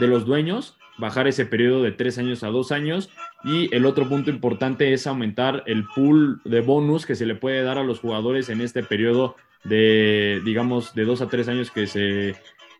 de 0.00 0.08
los 0.08 0.24
dueños 0.24 0.78
bajar 1.02 1.26
ese 1.26 1.44
periodo 1.44 1.82
de 1.82 1.90
tres 1.90 2.16
años 2.16 2.44
a 2.44 2.48
dos 2.48 2.70
años. 2.70 3.10
Y 3.44 3.74
el 3.74 3.86
otro 3.86 4.08
punto 4.08 4.30
importante 4.30 4.92
es 4.92 5.08
aumentar 5.08 5.64
el 5.66 5.84
pool 5.94 6.40
de 6.44 6.60
bonus 6.60 7.06
que 7.06 7.16
se 7.16 7.26
le 7.26 7.34
puede 7.34 7.64
dar 7.64 7.76
a 7.76 7.82
los 7.82 7.98
jugadores 7.98 8.48
en 8.48 8.60
este 8.60 8.84
periodo 8.84 9.34
de, 9.64 10.40
digamos, 10.44 10.94
de 10.94 11.04
dos 11.04 11.20
a 11.20 11.28
tres 11.28 11.48
años 11.48 11.72
que 11.72 11.88
se, 11.88 12.36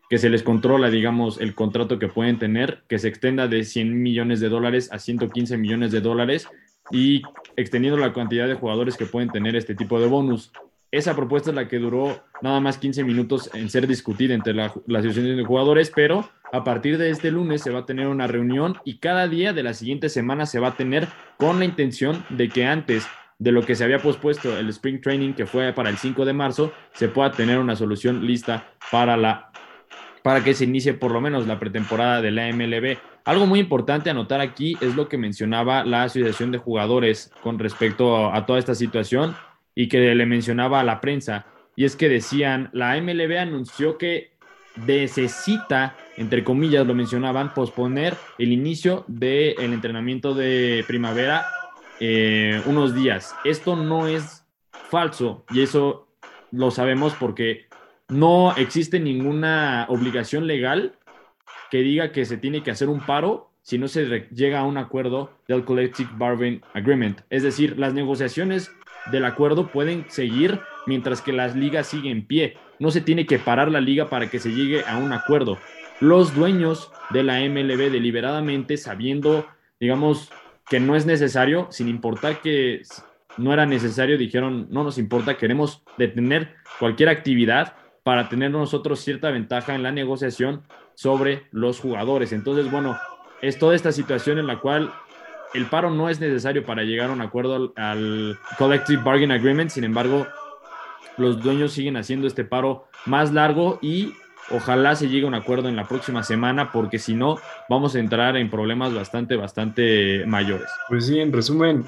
que 0.09 0.17
se 0.17 0.29
les 0.29 0.41
controla, 0.41 0.89
digamos, 0.89 1.39
el 1.41 1.53
contrato 1.53 1.99
que 1.99 2.07
pueden 2.07 2.39
tener, 2.39 2.83
que 2.87 2.97
se 2.97 3.09
extienda 3.09 3.49
de 3.49 3.65
100 3.65 4.01
millones 4.01 4.39
de 4.39 4.47
dólares 4.47 4.89
a 4.93 4.99
115 4.99 5.57
millones 5.57 5.91
de 5.91 5.99
dólares 5.99 6.47
y 6.91 7.23
extendiendo 7.57 7.99
la 7.99 8.13
cantidad 8.13 8.47
de 8.47 8.55
jugadores 8.55 8.95
que 8.95 9.05
pueden 9.05 9.31
tener 9.31 9.57
este 9.57 9.75
tipo 9.75 9.99
de 9.99 10.07
bonus. 10.07 10.53
Esa 10.93 11.15
propuesta 11.15 11.49
es 11.49 11.55
la 11.55 11.67
que 11.67 11.79
duró 11.79 12.23
nada 12.43 12.59
más 12.59 12.77
15 12.77 13.03
minutos 13.03 13.49
en 13.55 13.67
ser 13.71 13.87
discutida 13.87 14.35
entre 14.35 14.53
la, 14.53 14.71
la 14.85 14.99
asociación 14.99 15.35
de 15.35 15.43
jugadores, 15.43 15.91
pero 15.93 16.29
a 16.51 16.63
partir 16.63 16.99
de 16.99 17.09
este 17.09 17.31
lunes 17.31 17.63
se 17.63 17.71
va 17.71 17.79
a 17.79 17.85
tener 17.87 18.05
una 18.05 18.27
reunión 18.27 18.77
y 18.85 18.99
cada 18.99 19.27
día 19.27 19.53
de 19.53 19.63
la 19.63 19.73
siguiente 19.73 20.07
semana 20.07 20.45
se 20.45 20.59
va 20.59 20.67
a 20.67 20.77
tener 20.77 21.07
con 21.37 21.57
la 21.57 21.65
intención 21.65 22.23
de 22.29 22.47
que 22.47 22.67
antes 22.67 23.07
de 23.39 23.51
lo 23.51 23.63
que 23.63 23.73
se 23.73 23.83
había 23.83 23.97
pospuesto 23.97 24.55
el 24.55 24.69
Spring 24.69 25.01
Training, 25.01 25.33
que 25.33 25.47
fue 25.47 25.73
para 25.73 25.89
el 25.89 25.97
5 25.97 26.25
de 26.25 26.33
marzo, 26.33 26.71
se 26.93 27.07
pueda 27.07 27.31
tener 27.31 27.57
una 27.57 27.75
solución 27.75 28.27
lista 28.27 28.67
para, 28.91 29.17
la, 29.17 29.51
para 30.21 30.43
que 30.43 30.53
se 30.53 30.65
inicie 30.65 30.93
por 30.93 31.09
lo 31.09 31.21
menos 31.21 31.47
la 31.47 31.59
pretemporada 31.59 32.21
de 32.21 32.29
la 32.29 32.53
MLB. 32.53 32.99
Algo 33.25 33.47
muy 33.47 33.59
importante 33.59 34.11
a 34.11 34.13
notar 34.13 34.41
aquí 34.41 34.77
es 34.79 34.95
lo 34.95 35.09
que 35.09 35.17
mencionaba 35.17 35.85
la 35.85 36.03
Asociación 36.03 36.51
de 36.51 36.59
Jugadores 36.59 37.33
con 37.41 37.57
respecto 37.57 38.15
a, 38.15 38.37
a 38.37 38.45
toda 38.45 38.59
esta 38.59 38.75
situación 38.75 39.35
y 39.75 39.87
que 39.87 40.13
le 40.15 40.25
mencionaba 40.25 40.79
a 40.79 40.83
la 40.83 41.01
prensa. 41.01 41.45
Y 41.75 41.85
es 41.85 41.95
que 41.95 42.09
decían, 42.09 42.69
la 42.73 42.99
MLB 43.01 43.37
anunció 43.37 43.97
que 43.97 44.33
necesita, 44.85 45.95
entre 46.17 46.43
comillas 46.43 46.85
lo 46.85 46.93
mencionaban, 46.93 47.53
posponer 47.53 48.15
el 48.37 48.51
inicio 48.51 49.05
del 49.07 49.73
entrenamiento 49.73 50.33
de 50.33 50.83
primavera 50.87 51.45
eh, 51.99 52.61
unos 52.65 52.95
días. 52.95 53.35
Esto 53.43 53.75
no 53.75 54.07
es 54.07 54.45
falso 54.71 55.45
y 55.51 55.61
eso 55.61 56.07
lo 56.51 56.71
sabemos 56.71 57.13
porque 57.19 57.67
no 58.09 58.55
existe 58.55 58.99
ninguna 58.99 59.85
obligación 59.89 60.45
legal 60.45 60.93
que 61.71 61.79
diga 61.79 62.11
que 62.11 62.25
se 62.25 62.37
tiene 62.37 62.61
que 62.61 62.71
hacer 62.71 62.89
un 62.89 62.99
paro 62.99 63.49
si 63.63 63.77
no 63.77 63.87
se 63.87 64.27
llega 64.31 64.59
a 64.59 64.65
un 64.65 64.77
acuerdo 64.77 65.31
del 65.47 65.63
Collective 65.63 66.09
Bargaining 66.15 66.61
Agreement. 66.73 67.21
Es 67.29 67.43
decir, 67.43 67.79
las 67.79 67.93
negociaciones 67.93 68.71
del 69.11 69.25
acuerdo 69.25 69.67
pueden 69.67 70.05
seguir 70.09 70.59
mientras 70.85 71.21
que 71.21 71.33
las 71.33 71.55
ligas 71.55 71.87
siguen 71.87 72.11
en 72.11 72.27
pie. 72.27 72.57
No 72.79 72.91
se 72.91 73.01
tiene 73.01 73.25
que 73.25 73.39
parar 73.39 73.71
la 73.71 73.81
liga 73.81 74.09
para 74.09 74.29
que 74.29 74.39
se 74.39 74.51
llegue 74.51 74.83
a 74.85 74.97
un 74.97 75.13
acuerdo. 75.13 75.57
Los 75.99 76.35
dueños 76.35 76.91
de 77.11 77.23
la 77.23 77.39
MLB 77.39 77.91
deliberadamente, 77.91 78.77
sabiendo, 78.77 79.45
digamos, 79.79 80.31
que 80.69 80.79
no 80.79 80.95
es 80.95 81.05
necesario, 81.05 81.67
sin 81.69 81.87
importar 81.87 82.41
que 82.41 82.81
no 83.37 83.53
era 83.53 83.65
necesario, 83.65 84.17
dijeron, 84.17 84.67
no 84.69 84.83
nos 84.83 84.97
importa, 84.97 85.37
queremos 85.37 85.83
detener 85.97 86.55
cualquier 86.79 87.09
actividad 87.09 87.75
para 88.03 88.29
tener 88.29 88.51
nosotros 88.51 88.99
cierta 88.99 89.31
ventaja 89.31 89.75
en 89.75 89.83
la 89.83 89.91
negociación 89.91 90.63
sobre 90.93 91.47
los 91.51 91.79
jugadores. 91.79 92.33
Entonces, 92.33 92.69
bueno, 92.69 92.97
es 93.41 93.57
toda 93.57 93.75
esta 93.75 93.91
situación 93.91 94.39
en 94.39 94.47
la 94.47 94.59
cual 94.59 94.93
el 95.53 95.65
paro 95.67 95.89
no 95.89 96.09
es 96.09 96.19
necesario 96.19 96.65
para 96.65 96.83
llegar 96.83 97.09
a 97.09 97.13
un 97.13 97.21
acuerdo 97.21 97.73
al, 97.75 98.39
Collective 98.57 99.03
Bargain 99.03 99.31
Agreement, 99.31 99.69
sin 99.69 99.83
embargo, 99.83 100.27
los 101.17 101.41
dueños 101.41 101.73
siguen 101.73 101.97
haciendo 101.97 102.27
este 102.27 102.43
paro 102.43 102.87
más 103.05 103.31
largo 103.33 103.79
y 103.81 104.13
ojalá 104.49 104.95
se 104.95 105.07
llegue 105.09 105.25
a 105.25 105.27
un 105.27 105.35
acuerdo 105.35 105.69
en 105.69 105.75
la 105.75 105.87
próxima 105.87 106.23
semana, 106.23 106.71
porque 106.71 106.99
si 106.99 107.13
no, 107.13 107.37
vamos 107.69 107.95
a 107.95 107.99
entrar 107.99 108.35
en 108.35 108.49
problemas 108.49 108.93
bastante, 108.93 109.35
bastante 109.35 110.25
mayores. 110.25 110.67
Pues 110.89 111.05
sí, 111.05 111.19
en 111.19 111.31
resumen, 111.31 111.85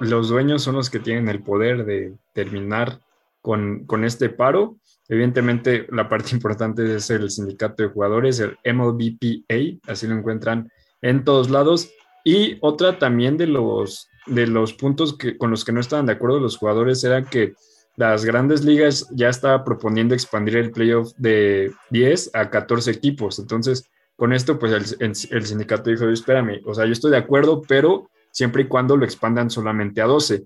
los 0.00 0.28
dueños 0.28 0.62
son 0.62 0.76
los 0.76 0.90
que 0.90 0.98
tienen 0.98 1.28
el 1.28 1.42
poder 1.42 1.84
de 1.84 2.14
terminar 2.32 3.00
con, 3.40 3.86
con 3.86 4.04
este 4.04 4.28
paro. 4.28 4.76
Evidentemente, 5.08 5.86
la 5.90 6.08
parte 6.08 6.30
importante 6.34 6.96
es 6.96 7.08
el 7.10 7.30
sindicato 7.30 7.82
de 7.82 7.88
jugadores, 7.88 8.40
el 8.40 8.58
MLBPA, 8.74 9.80
así 9.90 10.06
lo 10.06 10.16
encuentran 10.16 10.70
en 11.00 11.24
todos 11.24 11.50
lados. 11.50 11.90
Y 12.26 12.58
otra 12.60 12.98
también 12.98 13.36
de 13.36 13.46
los, 13.46 14.08
de 14.26 14.48
los 14.48 14.72
puntos 14.72 15.16
que, 15.16 15.38
con 15.38 15.52
los 15.52 15.64
que 15.64 15.70
no 15.70 15.78
estaban 15.78 16.06
de 16.06 16.14
acuerdo 16.14 16.40
los 16.40 16.56
jugadores 16.56 17.04
era 17.04 17.22
que 17.24 17.54
las 17.94 18.24
grandes 18.24 18.64
ligas 18.64 19.06
ya 19.12 19.28
estaban 19.28 19.62
proponiendo 19.62 20.12
expandir 20.12 20.56
el 20.56 20.72
playoff 20.72 21.12
de 21.18 21.72
10 21.90 22.32
a 22.34 22.50
14 22.50 22.90
equipos. 22.90 23.38
Entonces, 23.38 23.88
con 24.16 24.32
esto, 24.32 24.58
pues 24.58 24.96
el, 24.98 25.12
el, 25.30 25.46
sindicato 25.46 25.88
dijo, 25.88 26.08
espérame, 26.08 26.62
o 26.66 26.74
sea, 26.74 26.84
yo 26.84 26.90
estoy 26.90 27.12
de 27.12 27.18
acuerdo, 27.18 27.62
pero 27.62 28.10
siempre 28.32 28.64
y 28.64 28.66
cuando 28.66 28.96
lo 28.96 29.04
expandan 29.04 29.48
solamente 29.48 30.02
a 30.02 30.06
12. 30.06 30.42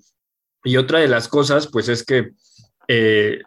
Y 0.65 0.77
otra 0.77 0.99
de 0.99 1.09
las 1.09 1.29
cosas, 1.29 1.67
pues 1.67 1.89
es 1.89 2.05
que 2.05 2.33
eh, 2.89 3.41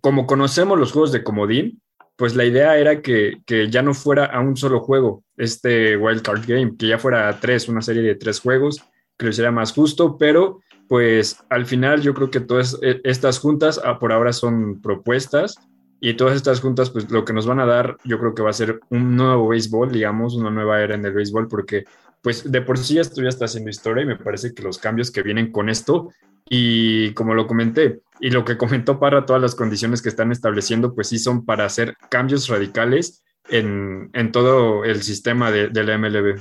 como 0.00 0.28
conocemos 0.28 0.78
los 0.78 0.92
juegos 0.92 1.10
de 1.10 1.24
comodín, 1.24 1.82
pues 2.22 2.36
la 2.36 2.44
idea 2.44 2.78
era 2.78 3.02
que, 3.02 3.42
que, 3.44 3.68
ya 3.68 3.82
no 3.82 3.94
fuera 3.94 4.26
a 4.26 4.38
un 4.38 4.56
solo 4.56 4.78
juego 4.78 5.24
este 5.36 5.96
Wild 5.96 6.22
Card 6.22 6.44
Game, 6.46 6.76
que 6.78 6.86
ya 6.86 6.96
fuera 6.96 7.28
a 7.28 7.40
tres, 7.40 7.68
una 7.68 7.82
serie 7.82 8.00
de 8.00 8.14
tres 8.14 8.38
juegos, 8.38 8.80
que 9.18 9.24
lo 9.24 9.30
hiciera 9.30 9.50
más 9.50 9.72
justo, 9.72 10.16
pero 10.18 10.60
pues 10.86 11.42
al 11.50 11.66
final 11.66 12.00
yo 12.00 12.14
creo 12.14 12.30
que 12.30 12.38
todas 12.38 12.78
e, 12.80 13.00
estas 13.02 13.40
juntas 13.40 13.80
ah, 13.84 13.98
por 13.98 14.12
ahora 14.12 14.32
son 14.32 14.80
propuestas 14.80 15.56
y 16.00 16.14
todas 16.14 16.36
estas 16.36 16.60
juntas 16.60 16.90
pues 16.90 17.10
lo 17.10 17.24
que 17.24 17.32
nos 17.32 17.44
van 17.44 17.58
a 17.58 17.66
dar 17.66 17.96
yo 18.04 18.20
creo 18.20 18.36
que 18.36 18.42
va 18.42 18.50
a 18.50 18.52
ser 18.52 18.78
un 18.90 19.16
nuevo 19.16 19.48
béisbol, 19.48 19.90
digamos, 19.90 20.36
una 20.36 20.50
nueva 20.52 20.80
era 20.80 20.94
en 20.94 21.04
el 21.04 21.14
béisbol, 21.14 21.48
porque 21.48 21.86
pues 22.20 22.48
de 22.48 22.62
por 22.62 22.78
sí 22.78 23.00
esto 23.00 23.20
ya 23.20 23.30
está 23.30 23.46
haciendo 23.46 23.68
historia 23.68 24.04
y 24.04 24.06
me 24.06 24.14
parece 24.16 24.54
que 24.54 24.62
los 24.62 24.78
cambios 24.78 25.10
que 25.10 25.24
vienen 25.24 25.50
con 25.50 25.68
esto 25.68 26.12
y 26.48 27.12
como 27.14 27.34
lo 27.34 27.46
comenté, 27.46 28.00
y 28.20 28.30
lo 28.30 28.44
que 28.44 28.56
comentó 28.56 29.00
para 29.00 29.26
todas 29.26 29.42
las 29.42 29.54
condiciones 29.54 30.00
que 30.00 30.08
están 30.08 30.30
estableciendo, 30.30 30.94
pues 30.94 31.08
sí 31.08 31.18
son 31.18 31.44
para 31.44 31.64
hacer 31.64 31.96
cambios 32.08 32.48
radicales 32.48 33.24
en, 33.48 34.10
en 34.12 34.32
todo 34.32 34.84
el 34.84 35.02
sistema 35.02 35.50
de, 35.50 35.70
la 35.82 35.98
MLB. 35.98 36.40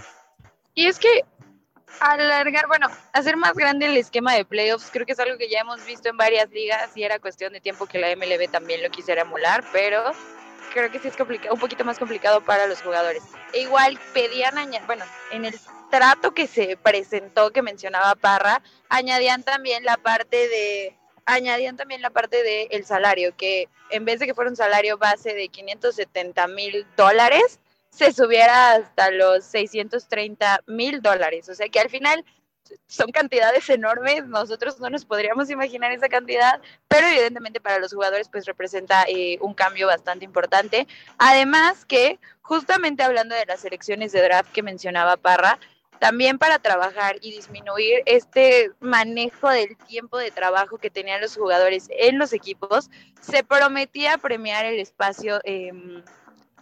Y 0.75 0.85
es 0.85 0.99
que 0.99 1.25
alargar, 1.99 2.67
bueno, 2.67 2.87
hacer 3.13 3.35
más 3.35 3.53
grande 3.53 3.87
el 3.87 3.97
esquema 3.97 4.33
de 4.33 4.45
playoffs, 4.45 4.89
creo 4.91 5.05
que 5.05 5.13
es 5.13 5.19
algo 5.19 5.37
que 5.37 5.49
ya 5.49 5.61
hemos 5.61 5.83
visto 5.85 6.09
en 6.09 6.17
varias 6.17 6.49
ligas 6.51 6.95
y 6.95 7.03
era 7.03 7.19
cuestión 7.19 7.53
de 7.53 7.61
tiempo 7.61 7.85
que 7.85 7.99
la 7.99 8.15
MLB 8.15 8.49
también 8.51 8.83
lo 8.83 8.89
quisiera 8.89 9.23
emular, 9.23 9.63
pero 9.73 10.03
creo 10.73 10.91
que 10.91 10.99
sí 10.99 11.07
es 11.07 11.17
complicado, 11.17 11.53
un 11.53 11.59
poquito 11.59 11.83
más 11.83 11.99
complicado 11.99 12.41
para 12.41 12.67
los 12.67 12.81
jugadores. 12.81 13.23
E 13.53 13.61
igual 13.61 13.99
pedían, 14.13 14.55
bueno, 14.87 15.05
en 15.31 15.45
el 15.45 15.55
trato 15.91 16.33
que 16.33 16.47
se 16.47 16.77
presentó 16.77 17.51
que 17.51 17.61
mencionaba 17.61 18.15
Parra, 18.15 18.63
añadían 18.89 19.43
también 19.43 19.85
la 19.85 19.97
parte 19.97 20.47
de 20.47 20.97
añadían 21.25 21.77
también 21.77 22.01
la 22.01 22.09
parte 22.09 22.41
del 22.43 22.67
el 22.71 22.85
salario, 22.85 23.35
que 23.37 23.69
en 23.91 24.05
vez 24.05 24.19
de 24.19 24.25
que 24.25 24.33
fuera 24.33 24.49
un 24.49 24.55
salario 24.55 24.97
base 24.97 25.33
de 25.33 25.49
570 25.49 26.47
mil 26.47 26.85
dólares, 26.97 27.59
se 27.91 28.11
subiera 28.11 28.73
hasta 28.73 29.11
los 29.11 29.45
630 29.45 30.61
mil 30.65 31.01
dólares. 31.01 31.49
O 31.49 31.55
sea 31.55 31.69
que 31.69 31.79
al 31.79 31.89
final 31.89 32.25
son 32.87 33.11
cantidades 33.11 33.69
enormes, 33.69 34.25
nosotros 34.27 34.79
no 34.79 34.89
nos 34.89 35.05
podríamos 35.05 35.49
imaginar 35.49 35.91
esa 35.91 36.07
cantidad, 36.07 36.61
pero 36.87 37.07
evidentemente 37.07 37.59
para 37.59 37.79
los 37.79 37.93
jugadores 37.93 38.29
pues 38.29 38.45
representa 38.45 39.03
eh, 39.07 39.37
un 39.41 39.53
cambio 39.53 39.87
bastante 39.87 40.25
importante. 40.25 40.87
Además 41.17 41.85
que 41.85 42.19
justamente 42.41 43.03
hablando 43.03 43.35
de 43.35 43.45
las 43.45 43.65
elecciones 43.65 44.11
de 44.11 44.21
draft 44.21 44.51
que 44.51 44.63
mencionaba 44.63 45.17
Parra, 45.17 45.59
también 46.01 46.39
para 46.39 46.57
trabajar 46.57 47.17
y 47.21 47.29
disminuir 47.29 48.01
este 48.07 48.71
manejo 48.79 49.49
del 49.49 49.77
tiempo 49.77 50.17
de 50.17 50.31
trabajo 50.31 50.79
que 50.79 50.89
tenían 50.89 51.21
los 51.21 51.37
jugadores 51.37 51.89
en 51.91 52.17
los 52.17 52.33
equipos, 52.33 52.89
se 53.19 53.43
prometía 53.43 54.17
premiar 54.17 54.65
el 54.65 54.79
espacio, 54.79 55.39
eh, 55.43 55.71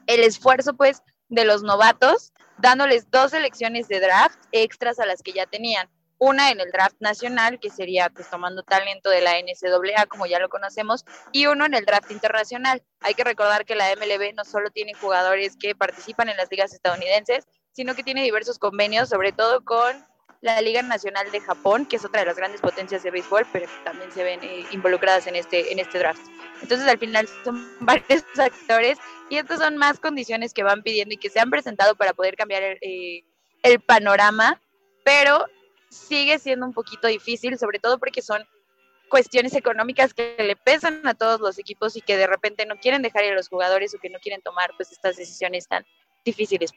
el 0.07 0.23
esfuerzo 0.25 0.73
pues 0.73 1.03
de 1.29 1.45
los 1.45 1.63
novatos, 1.63 2.33
dándoles 2.57 3.09
dos 3.11 3.31
elecciones 3.31 3.87
de 3.87 4.01
draft 4.01 4.37
extras 4.51 4.99
a 4.99 5.05
las 5.05 5.23
que 5.23 5.31
ya 5.31 5.45
tenían. 5.45 5.87
Una 6.17 6.51
en 6.51 6.59
el 6.59 6.69
draft 6.71 6.97
nacional, 6.99 7.61
que 7.61 7.69
sería 7.69 8.09
pues 8.09 8.29
tomando 8.29 8.63
talento 8.63 9.09
de 9.09 9.21
la 9.21 9.39
NCAA, 9.39 10.07
como 10.07 10.25
ya 10.25 10.39
lo 10.39 10.49
conocemos, 10.49 11.05
y 11.31 11.45
uno 11.45 11.65
en 11.65 11.75
el 11.75 11.85
draft 11.85 12.11
internacional. 12.11 12.83
Hay 12.99 13.13
que 13.13 13.23
recordar 13.23 13.63
que 13.63 13.75
la 13.75 13.87
MLB 13.95 14.33
no 14.35 14.43
solo 14.43 14.69
tiene 14.69 14.95
jugadores 14.95 15.55
que 15.55 15.75
participan 15.75 16.27
en 16.27 16.35
las 16.35 16.51
ligas 16.51 16.73
estadounidenses, 16.73 17.47
sino 17.79 17.95
que 17.95 18.03
tiene 18.03 18.23
diversos 18.23 18.59
convenios, 18.59 19.07
sobre 19.07 19.31
todo 19.31 19.63
con 19.63 20.05
la 20.41 20.59
Liga 20.59 20.81
Nacional 20.81 21.31
de 21.31 21.39
Japón, 21.39 21.85
que 21.85 21.95
es 21.95 22.03
otra 22.03 22.19
de 22.19 22.25
las 22.25 22.35
grandes 22.35 22.59
potencias 22.59 23.03
de 23.03 23.09
béisbol, 23.09 23.47
pero 23.53 23.67
también 23.85 24.11
se 24.11 24.21
ven 24.21 24.41
eh, 24.43 24.65
involucradas 24.71 25.27
en 25.27 25.37
este, 25.37 25.71
en 25.71 25.79
este 25.79 25.97
draft. 25.97 26.19
Entonces, 26.61 26.85
al 26.89 26.97
final 26.97 27.29
son 27.45 27.65
varios 27.79 28.25
actores 28.37 28.97
y 29.29 29.37
estas 29.37 29.59
son 29.59 29.77
más 29.77 29.97
condiciones 29.97 30.53
que 30.53 30.61
van 30.61 30.83
pidiendo 30.83 31.13
y 31.13 31.17
que 31.17 31.29
se 31.29 31.39
han 31.39 31.49
presentado 31.49 31.95
para 31.95 32.11
poder 32.11 32.35
cambiar 32.35 32.63
el, 32.63 32.79
eh, 32.81 33.23
el 33.63 33.79
panorama, 33.79 34.61
pero 35.05 35.45
sigue 35.89 36.37
siendo 36.37 36.65
un 36.65 36.73
poquito 36.73 37.07
difícil, 37.07 37.57
sobre 37.57 37.79
todo 37.79 37.97
porque 37.97 38.21
son 38.21 38.45
cuestiones 39.07 39.55
económicas 39.55 40.13
que 40.13 40.35
le 40.37 40.57
pesan 40.57 41.07
a 41.07 41.13
todos 41.13 41.39
los 41.39 41.57
equipos 41.57 41.95
y 41.95 42.01
que 42.01 42.17
de 42.17 42.27
repente 42.27 42.65
no 42.65 42.75
quieren 42.75 43.03
dejar 43.03 43.23
ir 43.23 43.31
a 43.31 43.35
los 43.35 43.47
jugadores 43.47 43.95
o 43.95 43.99
que 43.99 44.09
no 44.09 44.19
quieren 44.19 44.41
tomar 44.41 44.71
pues 44.75 44.91
estas 44.91 45.15
decisiones 45.15 45.65
tan 45.69 45.85
difíciles. 46.25 46.73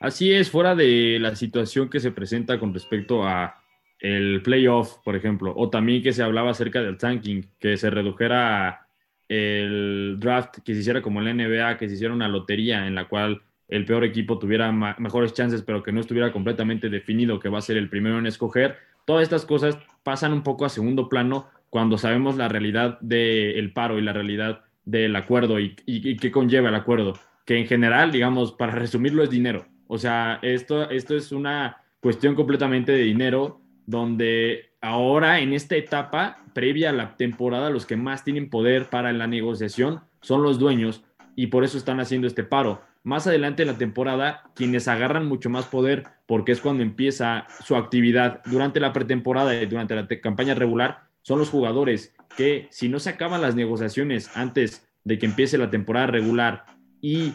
Así 0.00 0.32
es, 0.32 0.50
fuera 0.50 0.74
de 0.74 1.18
la 1.20 1.36
situación 1.36 1.90
que 1.90 2.00
se 2.00 2.10
presenta 2.10 2.58
con 2.58 2.72
respecto 2.72 3.22
a 3.22 3.62
el 3.98 4.40
playoff, 4.42 4.96
por 5.04 5.14
ejemplo, 5.14 5.52
o 5.54 5.68
también 5.68 6.02
que 6.02 6.14
se 6.14 6.22
hablaba 6.22 6.52
acerca 6.52 6.80
del 6.80 6.96
tanking, 6.96 7.46
que 7.58 7.76
se 7.76 7.90
redujera 7.90 8.86
el 9.28 10.16
draft, 10.18 10.60
que 10.64 10.72
se 10.72 10.80
hiciera 10.80 11.02
como 11.02 11.20
el 11.20 11.36
NBA, 11.36 11.76
que 11.76 11.86
se 11.86 11.96
hiciera 11.96 12.14
una 12.14 12.28
lotería 12.28 12.86
en 12.86 12.94
la 12.94 13.08
cual 13.08 13.42
el 13.68 13.84
peor 13.84 14.04
equipo 14.04 14.38
tuviera 14.38 14.72
mejores 14.72 15.34
chances, 15.34 15.60
pero 15.60 15.82
que 15.82 15.92
no 15.92 16.00
estuviera 16.00 16.32
completamente 16.32 16.88
definido 16.88 17.38
que 17.38 17.50
va 17.50 17.58
a 17.58 17.62
ser 17.62 17.76
el 17.76 17.90
primero 17.90 18.18
en 18.18 18.26
escoger. 18.26 18.78
Todas 19.04 19.22
estas 19.22 19.44
cosas 19.44 19.78
pasan 20.02 20.32
un 20.32 20.42
poco 20.42 20.64
a 20.64 20.70
segundo 20.70 21.10
plano 21.10 21.50
cuando 21.68 21.98
sabemos 21.98 22.38
la 22.38 22.48
realidad 22.48 22.98
del 23.00 23.70
paro 23.74 23.98
y 23.98 24.02
la 24.02 24.14
realidad 24.14 24.64
del 24.86 25.14
acuerdo 25.14 25.60
y, 25.60 25.74
qué 26.16 26.30
conlleva 26.30 26.70
el 26.70 26.74
acuerdo, 26.74 27.18
que 27.44 27.58
en 27.58 27.66
general, 27.66 28.10
digamos, 28.10 28.52
para 28.52 28.72
resumirlo 28.72 29.22
es 29.22 29.28
dinero. 29.28 29.66
O 29.92 29.98
sea, 29.98 30.38
esto, 30.42 30.88
esto 30.88 31.16
es 31.16 31.32
una 31.32 31.78
cuestión 31.98 32.36
completamente 32.36 32.92
de 32.92 33.02
dinero, 33.02 33.60
donde 33.86 34.70
ahora 34.80 35.40
en 35.40 35.52
esta 35.52 35.74
etapa 35.74 36.44
previa 36.54 36.90
a 36.90 36.92
la 36.92 37.16
temporada, 37.16 37.70
los 37.70 37.86
que 37.86 37.96
más 37.96 38.22
tienen 38.22 38.50
poder 38.50 38.88
para 38.88 39.12
la 39.12 39.26
negociación 39.26 40.02
son 40.20 40.44
los 40.44 40.60
dueños 40.60 41.02
y 41.34 41.48
por 41.48 41.64
eso 41.64 41.76
están 41.76 41.98
haciendo 41.98 42.28
este 42.28 42.44
paro. 42.44 42.82
Más 43.02 43.26
adelante 43.26 43.64
en 43.64 43.68
la 43.68 43.78
temporada, 43.78 44.44
quienes 44.54 44.86
agarran 44.86 45.26
mucho 45.26 45.50
más 45.50 45.66
poder, 45.66 46.04
porque 46.24 46.52
es 46.52 46.60
cuando 46.60 46.84
empieza 46.84 47.48
su 47.64 47.74
actividad 47.74 48.42
durante 48.44 48.78
la 48.78 48.92
pretemporada 48.92 49.60
y 49.60 49.66
durante 49.66 49.96
la 49.96 50.06
campaña 50.06 50.54
regular, 50.54 51.08
son 51.22 51.40
los 51.40 51.50
jugadores 51.50 52.14
que 52.36 52.68
si 52.70 52.88
no 52.88 53.00
se 53.00 53.10
acaban 53.10 53.42
las 53.42 53.56
negociaciones 53.56 54.36
antes 54.36 54.86
de 55.02 55.18
que 55.18 55.26
empiece 55.26 55.58
la 55.58 55.68
temporada 55.68 56.06
regular 56.06 56.66
y 57.00 57.32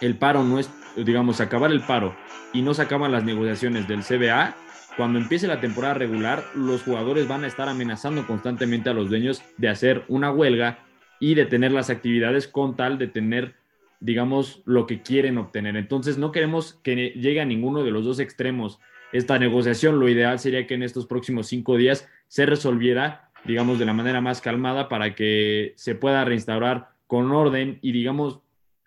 el 0.00 0.16
paro 0.16 0.44
no 0.44 0.58
es, 0.58 0.70
digamos, 0.96 1.40
acabar 1.40 1.70
el 1.70 1.80
paro 1.80 2.14
y 2.52 2.62
no 2.62 2.74
se 2.74 2.82
acaban 2.82 3.12
las 3.12 3.24
negociaciones 3.24 3.88
del 3.88 4.02
CBA, 4.02 4.54
cuando 4.96 5.18
empiece 5.18 5.48
la 5.48 5.60
temporada 5.60 5.94
regular, 5.94 6.44
los 6.54 6.84
jugadores 6.84 7.26
van 7.26 7.42
a 7.42 7.48
estar 7.48 7.68
amenazando 7.68 8.26
constantemente 8.28 8.90
a 8.90 8.94
los 8.94 9.08
dueños 9.08 9.42
de 9.56 9.68
hacer 9.68 10.04
una 10.06 10.30
huelga 10.30 10.78
y 11.18 11.34
de 11.34 11.46
tener 11.46 11.72
las 11.72 11.90
actividades 11.90 12.46
con 12.46 12.76
tal 12.76 12.96
de 12.96 13.08
tener, 13.08 13.56
digamos, 13.98 14.62
lo 14.66 14.86
que 14.86 15.02
quieren 15.02 15.36
obtener. 15.38 15.76
Entonces, 15.76 16.16
no 16.16 16.30
queremos 16.30 16.78
que 16.84 17.10
llegue 17.16 17.40
a 17.40 17.44
ninguno 17.44 17.82
de 17.82 17.90
los 17.90 18.04
dos 18.04 18.20
extremos 18.20 18.78
esta 19.12 19.36
negociación. 19.36 19.98
Lo 19.98 20.08
ideal 20.08 20.38
sería 20.38 20.66
que 20.68 20.74
en 20.74 20.84
estos 20.84 21.06
próximos 21.06 21.48
cinco 21.48 21.76
días 21.76 22.08
se 22.28 22.46
resolviera, 22.46 23.30
digamos, 23.44 23.80
de 23.80 23.86
la 23.86 23.94
manera 23.94 24.20
más 24.20 24.40
calmada 24.40 24.88
para 24.88 25.16
que 25.16 25.72
se 25.76 25.96
pueda 25.96 26.24
reinstaurar 26.24 26.90
con 27.08 27.32
orden 27.32 27.80
y, 27.82 27.90
digamos, 27.90 28.40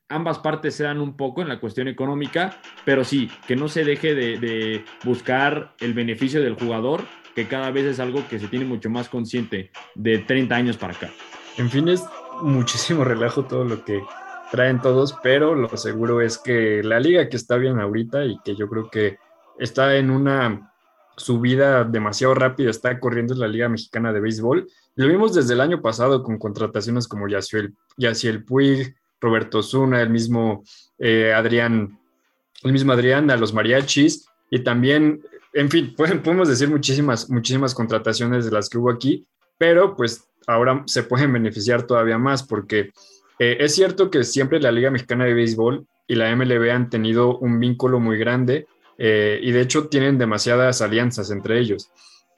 ambas 0.10 0.40
partes 0.40 0.76
sean 0.76 1.00
un 1.02 1.16
poco 1.18 1.42
en 1.42 1.50
la 1.50 1.60
cuestión 1.60 1.88
económica, 1.88 2.60
pero 2.86 3.04
sí, 3.04 3.30
que 3.48 3.56
no 3.56 3.68
se 3.68 3.84
deje 3.84 4.16
de, 4.16 4.84
buscar 5.04 5.74
el 5.80 5.94
beneficio 5.94 6.42
del 6.42 6.56
jugador, 6.56 7.02
que 7.36 7.48
cada 7.48 7.72
vez 7.72 7.86
es 7.86 8.00
algo 8.00 8.28
que 8.30 8.40
se 8.40 8.48
tiene 8.48 8.66
mucho 8.66 8.90
más 8.90 9.10
consciente 9.10 9.72
de 9.96 10.20
30 10.20 10.56
años 10.56 10.78
para 10.78 10.94
acá. 10.94 11.10
En 11.58 11.70
fin, 11.70 11.88
es 11.90 12.04
muchísimo 12.42 13.04
relajo 13.04 13.46
todo 13.46 13.64
lo 13.64 13.84
que 13.84 14.02
traen 14.52 14.82
todos, 14.82 15.16
pero 15.22 15.56
lo 15.56 15.76
seguro 15.76 16.22
es 16.22 16.38
que 16.38 16.82
la 16.84 17.00
liga 17.00 17.30
que 17.30 17.38
está 17.38 17.58
bien 17.58 17.80
ahorita 17.80 18.26
y 18.26 18.40
que 18.44 18.56
yo 18.56 18.68
creo 18.70 18.90
que 18.90 19.18
está 19.60 19.96
en 19.98 20.10
una 20.10 20.74
subida 21.18 21.84
demasiado 21.84 22.36
rápida, 22.36 22.70
está 22.70 23.00
corriendo 23.00 23.34
en 23.34 23.40
la 23.40 23.48
Liga 23.48 23.68
Mexicana 23.68 24.14
de 24.14 24.20
Béisbol. 24.20 24.68
Lo 24.96 25.08
vimos 25.08 25.34
desde 25.34 25.56
el 25.56 25.62
año 25.62 25.82
pasado 25.82 26.22
con 26.24 26.38
contrataciones 26.38 27.08
como 27.08 27.28
Yaciel, 27.28 27.76
Yaciel 27.98 28.46
Puig, 28.46 28.96
Roberto 29.20 29.62
Zuna, 29.64 30.02
el 30.02 30.10
mismo 30.10 30.64
eh, 31.00 31.34
Adrián, 31.34 32.00
el 32.64 32.72
mismo 32.72 32.94
Adrián, 32.94 33.30
a 33.32 33.38
los 33.38 33.54
mariachis, 33.54 34.28
y 34.50 34.60
también, 34.60 35.22
en 35.54 35.70
fin, 35.70 35.94
podemos 36.24 36.48
decir 36.48 36.70
muchísimas, 36.70 37.30
muchísimas 37.30 37.74
contrataciones 37.74 38.46
de 38.46 38.52
las 38.52 38.70
que 38.70 38.78
hubo 38.78 38.92
aquí, 38.92 39.26
pero 39.58 39.96
pues 39.96 40.28
ahora 40.48 40.84
se 40.86 41.04
pueden 41.04 41.34
beneficiar 41.34 41.84
todavía 41.84 42.18
más 42.18 42.44
porque 42.44 42.92
eh, 43.40 43.58
es 43.60 43.76
cierto 43.76 44.10
que 44.10 44.24
siempre 44.24 44.60
la 44.60 44.72
Liga 44.72 44.90
Mexicana 44.90 45.26
de 45.26 45.34
Béisbol 45.34 45.86
y 46.08 46.16
la 46.16 46.34
MLB 46.36 46.72
han 46.72 46.90
tenido 46.90 47.38
un 47.38 47.60
vínculo 47.60 48.00
muy 48.00 48.18
grande 48.18 48.66
eh, 48.98 49.40
y 49.42 49.52
de 49.52 49.62
hecho 49.62 49.90
tienen 49.90 50.18
demasiadas 50.18 50.82
alianzas 50.82 51.30
entre 51.30 51.60
ellos. 51.60 51.92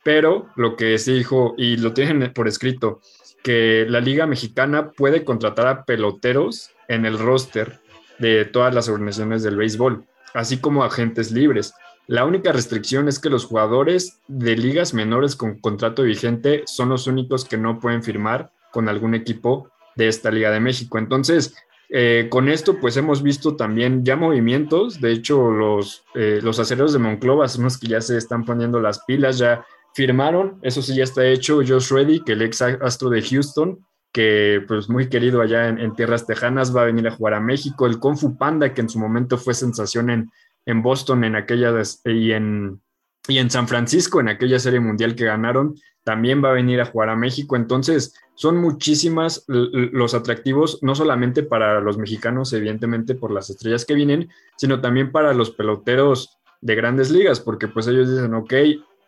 Pero 0.04 0.48
lo 0.56 0.76
que 0.76 0.98
se 0.98 1.14
dijo, 1.14 1.54
y 1.58 1.78
lo 1.78 1.94
tienen 1.94 2.34
por 2.34 2.48
escrito, 2.48 3.02
que 3.44 3.86
la 3.88 4.00
Liga 4.00 4.26
Mexicana 4.26 4.92
puede 4.92 5.24
contratar 5.24 5.68
a 5.68 5.86
peloteros 5.86 6.72
en 6.88 7.06
el 7.06 7.18
roster 7.18 7.80
de 8.18 8.46
todas 8.46 8.74
las 8.74 8.90
organizaciones 8.90 9.44
del 9.44 9.56
béisbol, 9.56 10.04
así 10.34 10.58
como 10.58 10.84
agentes 10.84 11.32
libres. 11.32 11.74
La 12.08 12.26
única 12.26 12.52
restricción 12.52 13.08
es 13.08 13.20
que 13.20 13.30
los 13.30 13.46
jugadores 13.46 14.20
de 14.28 14.58
ligas 14.58 14.94
menores 14.94 15.36
con 15.36 15.60
contrato 15.60 16.04
vigente 16.04 16.64
son 16.66 16.90
los 16.90 17.08
únicos 17.08 17.46
que 17.46 17.58
no 17.58 17.80
pueden 17.80 18.04
firmar 18.04 18.52
con 18.72 18.90
algún 18.90 19.14
equipo 19.14 19.70
de 19.96 20.08
esta 20.08 20.32
Liga 20.32 20.50
de 20.50 20.60
México. 20.60 20.98
Entonces, 20.98 21.56
eh, 21.90 22.28
con 22.30 22.50
esto, 22.50 22.80
pues 22.80 22.98
hemos 22.98 23.24
visto 23.24 23.56
también 23.56 24.04
ya 24.04 24.16
movimientos. 24.16 25.02
De 25.02 25.12
hecho, 25.12 25.52
los, 25.52 26.04
eh, 26.16 26.40
los 26.42 26.60
acereros 26.60 26.94
de 26.94 27.00
Monclova 27.00 27.48
son 27.48 27.66
los 27.66 27.78
que 27.78 27.88
ya 27.88 28.02
se 28.02 28.18
están 28.18 28.46
poniendo 28.46 28.80
las 28.80 29.04
pilas, 29.06 29.38
ya 29.38 29.66
firmaron, 30.00 30.60
eso 30.62 30.82
sí 30.82 30.96
ya 30.96 31.04
está 31.04 31.26
hecho, 31.26 31.58
Josh 31.58 31.92
Reddy, 31.92 32.24
que 32.24 32.32
el 32.32 32.42
ex 32.42 32.62
astro 32.62 33.10
de 33.10 33.22
Houston, 33.22 33.86
que 34.14 34.64
pues 34.66 34.90
muy 34.90 35.10
querido 35.10 35.42
allá 35.42 35.68
en, 35.68 35.94
tierras 35.94 36.26
tejanas, 36.26 36.74
va 36.74 36.84
a 36.84 36.86
venir 36.86 37.06
a 37.06 37.12
jugar 37.12 37.34
a 37.34 37.42
México. 37.42 37.86
El 37.86 38.00
Kung 38.00 38.16
Fu 38.16 38.38
Panda, 38.38 38.74
que 38.74 38.80
en 38.80 38.88
su 38.88 38.98
momento 38.98 39.38
fue 39.38 39.54
sensación 39.54 40.10
en, 40.10 40.32
en 40.66 40.82
Boston 40.82 41.26
en 41.26 41.36
aquella 41.36 41.74
y 42.06 42.32
en, 42.32 42.80
y 43.28 43.40
en 43.40 43.50
San 43.50 43.68
Francisco, 43.68 44.22
en 44.22 44.30
aquella 44.30 44.58
serie 44.58 44.80
mundial 44.80 45.16
que 45.16 45.26
ganaron, 45.26 45.76
también 46.06 46.42
va 46.42 46.52
a 46.52 46.54
venir 46.54 46.80
a 46.80 46.86
jugar 46.86 47.10
a 47.10 47.18
México. 47.18 47.58
Entonces, 47.58 48.16
son 48.36 48.56
muchísimas 48.56 49.44
los 49.48 50.14
atractivos, 50.14 50.80
no 50.82 50.96
solamente 50.96 51.44
para 51.44 51.82
los 51.82 51.98
mexicanos, 51.98 52.54
evidentemente 52.54 53.16
por 53.16 53.32
las 53.32 53.50
estrellas 53.50 53.84
que 53.84 53.96
vienen, 53.96 54.30
sino 54.56 54.80
también 54.80 55.12
para 55.12 55.34
los 55.34 55.52
peloteros 55.52 56.40
de 56.62 56.76
grandes 56.76 57.12
ligas, 57.12 57.42
porque 57.42 57.68
pues 57.68 57.88
ellos 57.88 58.10
dicen, 58.10 58.34
ok, 58.34 58.54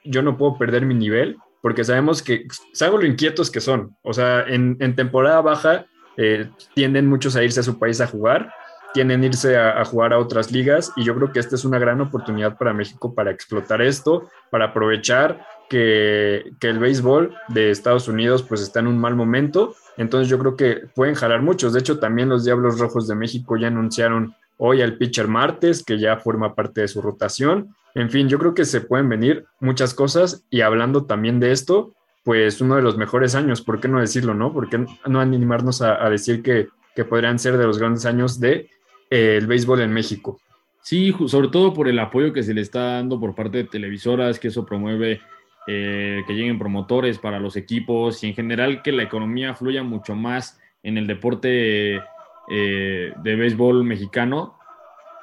yo 0.04 0.22
no 0.22 0.38
puedo 0.38 0.58
perder 0.58 0.86
mi 0.86 0.96
nivel, 0.96 1.38
porque 1.62 1.84
sabemos 1.84 2.22
que, 2.22 2.48
sabemos 2.74 3.02
lo 3.02 3.08
inquietos 3.08 3.52
que 3.52 3.62
son. 3.62 3.96
O 4.02 4.14
sea, 4.14 4.44
en, 4.48 4.78
temporada 4.96 5.42
baja 5.42 5.86
eh, 6.18 6.50
tienden 6.74 7.08
muchos 7.08 7.36
a 7.36 7.44
irse 7.44 7.60
a 7.60 7.64
su 7.64 7.78
país 7.78 8.02
a 8.02 8.08
jugar, 8.08 8.52
tienden 8.94 9.22
a 9.22 9.26
irse 9.28 9.58
a, 9.58 9.84
jugar 9.86 10.14
a 10.14 10.20
otras 10.20 10.52
ligas 10.52 10.92
y 10.96 11.04
yo 11.04 11.16
creo 11.16 11.32
que 11.32 11.40
esta 11.40 11.56
es 11.56 11.64
una 11.64 11.80
gran 11.80 12.02
oportunidad 12.02 12.58
para 12.58 12.74
México 12.74 13.14
para 13.16 13.32
explotar 13.32 13.82
esto, 13.82 14.30
para 14.50 14.66
aprovechar 14.66 15.46
que, 15.70 16.52
que, 16.60 16.68
el 16.68 16.80
béisbol 16.80 17.34
de 17.48 17.72
Estados 17.72 18.08
Unidos 18.10 18.44
pues 18.44 18.62
está 18.62 18.82
en 18.82 18.88
un 18.88 18.98
mal 18.98 19.16
momento. 19.16 19.76
Entonces 19.98 20.28
yo 20.28 20.38
creo 20.40 20.58
que 20.58 20.82
pueden 20.96 21.16
jalar 21.16 21.42
muchos. 21.42 21.74
De 21.74 21.80
hecho, 21.80 22.00
también 22.00 22.28
los 22.28 22.44
Diablos 22.44 22.80
Rojos 22.80 23.08
de 23.08 23.16
México 23.16 23.56
ya 23.56 23.68
anunciaron 23.68 24.36
hoy 24.58 24.82
al 24.82 24.98
pitcher 24.98 25.28
Martes, 25.28 25.84
que 25.84 26.00
ya 26.00 26.18
forma 26.18 26.56
parte 26.56 26.82
de 26.82 26.88
su 26.88 27.02
rotación. 27.02 27.76
En 27.96 28.10
fin, 28.10 28.30
yo 28.30 28.40
creo 28.40 28.54
que 28.54 28.66
se 28.66 28.82
pueden 28.82 29.10
venir 29.10 29.46
muchas 29.60 29.94
cosas 29.94 30.46
y 30.50 30.62
hablando 30.62 31.06
también 31.06 31.40
de 31.40 31.52
esto, 31.52 31.94
pues 32.24 32.62
uno 32.62 32.76
de 32.76 32.82
los 32.82 32.98
mejores 32.98 33.36
años, 33.36 33.62
¿por 33.62 33.80
qué 33.80 33.88
no 33.88 34.00
decirlo, 34.00 34.34
no? 34.34 34.54
¿Por 34.54 34.70
qué 34.70 34.86
no 35.08 35.20
animarnos 35.20 35.82
a, 35.82 36.10
decir 36.10 36.44
que, 36.44 36.68
podrían 37.04 37.40
ser 37.40 37.58
de 37.58 37.66
los 37.66 37.80
grandes 37.80 38.06
años 38.06 38.40
de 38.40 38.70
eh, 39.10 39.38
el 39.38 39.48
béisbol 39.48 39.82
en 39.82 39.92
México? 39.92 40.40
Sí, 40.84 41.14
sobre 41.28 41.48
todo 41.50 41.74
por 41.74 41.88
el 41.88 42.00
apoyo 42.00 42.34
que 42.34 42.44
se 42.44 42.54
le 42.54 42.62
está 42.62 42.94
dando 42.94 43.20
por 43.20 43.36
parte 43.36 43.60
de 43.60 43.64
televisoras, 43.66 44.40
que 44.40 44.50
eso 44.50 44.66
promueve 44.66 45.22
eh, 45.68 46.24
que 46.26 46.34
lleguen 46.34 46.58
promotores 46.58 47.20
para 47.20 47.40
los 47.40 47.56
equipos 47.56 48.24
y 48.24 48.28
en 48.28 48.34
general 48.34 48.82
que 48.82 48.92
la 48.92 49.04
economía 49.04 49.54
fluya 49.54 49.84
mucho 49.84 50.16
más 50.16 50.60
en 50.82 50.98
el 50.98 51.06
deporte 51.06 52.02
eh, 52.50 53.14
de 53.24 53.36
béisbol 53.36 53.84
mexicano. 53.84 54.58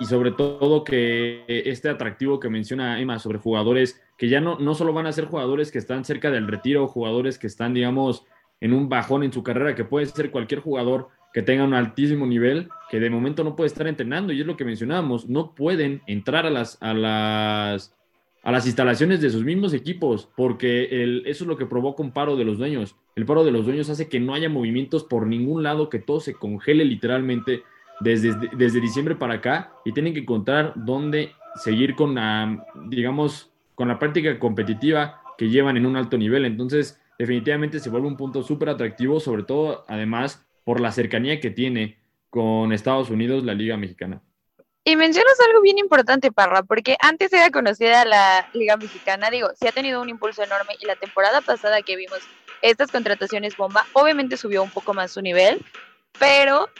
Y 0.00 0.04
sobre 0.04 0.30
todo 0.30 0.84
que 0.84 1.44
este 1.48 1.88
atractivo 1.88 2.38
que 2.38 2.48
menciona 2.48 3.00
Emma 3.00 3.18
sobre 3.18 3.38
jugadores 3.38 4.00
que 4.16 4.28
ya 4.28 4.40
no, 4.40 4.58
no 4.58 4.74
solo 4.74 4.92
van 4.92 5.06
a 5.06 5.12
ser 5.12 5.24
jugadores 5.26 5.72
que 5.72 5.78
están 5.78 6.04
cerca 6.04 6.30
del 6.30 6.46
retiro, 6.46 6.86
jugadores 6.88 7.38
que 7.38 7.46
están, 7.46 7.74
digamos, 7.74 8.26
en 8.60 8.72
un 8.72 8.88
bajón 8.88 9.22
en 9.22 9.32
su 9.32 9.42
carrera, 9.42 9.74
que 9.74 9.84
puede 9.84 10.06
ser 10.06 10.30
cualquier 10.30 10.60
jugador 10.60 11.08
que 11.32 11.42
tenga 11.42 11.64
un 11.64 11.74
altísimo 11.74 12.26
nivel, 12.26 12.68
que 12.90 13.00
de 13.00 13.10
momento 13.10 13.44
no 13.44 13.54
puede 13.54 13.68
estar 13.68 13.86
entrenando, 13.86 14.32
y 14.32 14.40
es 14.40 14.46
lo 14.46 14.56
que 14.56 14.64
mencionábamos, 14.64 15.28
no 15.28 15.54
pueden 15.54 16.02
entrar 16.06 16.46
a 16.46 16.50
las, 16.50 16.78
a 16.82 16.94
las, 16.94 17.94
a 18.48 18.50
las 18.50 18.64
instalaciones 18.64 19.20
de 19.20 19.28
sus 19.28 19.44
mismos 19.44 19.74
equipos, 19.74 20.30
porque 20.34 21.02
el, 21.02 21.22
eso 21.26 21.44
es 21.44 21.48
lo 21.48 21.58
que 21.58 21.66
provoca 21.66 22.02
un 22.02 22.12
paro 22.12 22.34
de 22.34 22.46
los 22.46 22.56
dueños. 22.56 22.96
El 23.14 23.26
paro 23.26 23.44
de 23.44 23.50
los 23.50 23.66
dueños 23.66 23.90
hace 23.90 24.08
que 24.08 24.20
no 24.20 24.32
haya 24.32 24.48
movimientos 24.48 25.04
por 25.04 25.26
ningún 25.26 25.62
lado, 25.62 25.90
que 25.90 25.98
todo 25.98 26.18
se 26.18 26.32
congele 26.32 26.86
literalmente 26.86 27.62
desde, 28.00 28.34
desde 28.56 28.80
diciembre 28.80 29.16
para 29.16 29.34
acá 29.34 29.74
y 29.84 29.92
tienen 29.92 30.14
que 30.14 30.20
encontrar 30.20 30.72
dónde 30.76 31.32
seguir 31.56 31.94
con 31.94 32.14
la, 32.14 32.64
digamos, 32.86 33.52
con 33.74 33.88
la 33.88 33.98
práctica 33.98 34.38
competitiva 34.38 35.20
que 35.36 35.50
llevan 35.50 35.76
en 35.76 35.84
un 35.84 35.96
alto 35.96 36.16
nivel. 36.16 36.46
Entonces, 36.46 36.98
definitivamente 37.18 37.80
se 37.80 37.90
vuelve 37.90 38.08
un 38.08 38.16
punto 38.16 38.42
súper 38.42 38.70
atractivo, 38.70 39.20
sobre 39.20 39.42
todo, 39.42 39.84
además, 39.88 40.48
por 40.64 40.80
la 40.80 40.90
cercanía 40.90 41.38
que 41.38 41.50
tiene 41.50 41.98
con 42.30 42.72
Estados 42.72 43.10
Unidos 43.10 43.44
la 43.44 43.52
Liga 43.52 43.76
Mexicana. 43.76 44.22
Y 44.88 44.96
mencionas 44.96 45.38
algo 45.46 45.60
bien 45.60 45.76
importante, 45.76 46.32
Parra, 46.32 46.62
porque 46.62 46.96
antes 47.00 47.30
era 47.34 47.50
conocida 47.50 48.06
la 48.06 48.48
Liga 48.54 48.78
Mexicana, 48.78 49.28
digo, 49.28 49.50
sí 49.54 49.68
ha 49.68 49.72
tenido 49.72 50.00
un 50.00 50.08
impulso 50.08 50.42
enorme 50.42 50.78
y 50.80 50.86
la 50.86 50.96
temporada 50.96 51.42
pasada 51.42 51.82
que 51.82 51.94
vimos 51.94 52.20
estas 52.62 52.90
contrataciones 52.90 53.54
bomba, 53.54 53.84
obviamente 53.92 54.38
subió 54.38 54.62
un 54.62 54.70
poco 54.70 54.94
más 54.94 55.12
su 55.12 55.20
nivel, 55.20 55.62
pero 56.18 56.70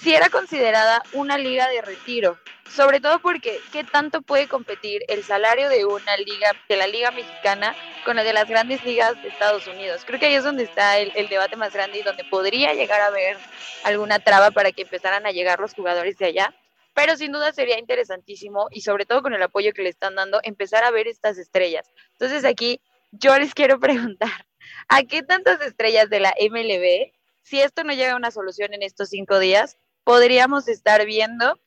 si 0.00 0.14
era 0.14 0.28
considerada 0.28 1.02
una 1.12 1.36
liga 1.36 1.68
de 1.70 1.82
retiro. 1.82 2.38
sobre 2.70 3.00
todo 3.00 3.18
porque 3.18 3.60
qué 3.72 3.82
tanto 3.82 4.22
puede 4.22 4.46
competir 4.46 5.02
el 5.08 5.24
salario 5.24 5.68
de 5.68 5.84
una 5.86 6.16
liga, 6.16 6.52
de 6.68 6.76
la 6.76 6.86
liga 6.86 7.10
mexicana, 7.10 7.74
con 8.04 8.16
el 8.16 8.24
de 8.24 8.32
las 8.32 8.48
grandes 8.48 8.84
ligas 8.84 9.20
de 9.22 9.28
Estados 9.28 9.66
Unidos. 9.66 10.02
Creo 10.06 10.20
que 10.20 10.26
ahí 10.26 10.34
es 10.34 10.44
donde 10.44 10.62
está 10.62 10.98
el, 10.98 11.10
el 11.16 11.28
debate 11.28 11.56
más 11.56 11.72
grande 11.72 11.98
y 11.98 12.02
donde 12.02 12.22
podría 12.24 12.74
llegar 12.74 13.00
a 13.00 13.06
haber 13.06 13.36
alguna 13.82 14.20
traba 14.20 14.52
para 14.52 14.70
que 14.70 14.82
empezaran 14.82 15.26
a 15.26 15.32
llegar 15.32 15.58
los 15.58 15.74
jugadores 15.74 16.16
de 16.18 16.26
allá. 16.26 16.54
Pero 16.94 17.16
sin 17.16 17.32
duda 17.32 17.52
sería 17.52 17.78
interesantísimo 17.78 18.68
y 18.70 18.82
sobre 18.82 19.04
todo 19.04 19.22
con 19.22 19.34
el 19.34 19.42
apoyo 19.42 19.72
que 19.72 19.82
le 19.82 19.88
están 19.88 20.14
dando, 20.14 20.40
empezar 20.42 20.84
a 20.84 20.90
ver 20.90 21.08
estas 21.08 21.38
estrellas. 21.38 21.90
Entonces 22.12 22.44
aquí 22.44 22.80
yo 23.10 23.36
les 23.38 23.54
quiero 23.54 23.80
preguntar, 23.80 24.46
¿a 24.88 25.02
qué 25.02 25.22
tantas 25.22 25.60
estrellas 25.60 26.08
de 26.10 26.20
la 26.20 26.34
MLB, 26.40 27.12
si 27.42 27.60
esto 27.60 27.84
no 27.84 27.92
llega 27.92 28.12
a 28.12 28.16
una 28.16 28.30
solución 28.30 28.72
en 28.74 28.82
estos 28.82 29.10
cinco 29.10 29.38
días, 29.38 29.76
podríamos 30.04 30.68
estar 30.68 31.04
viendo 31.04 31.58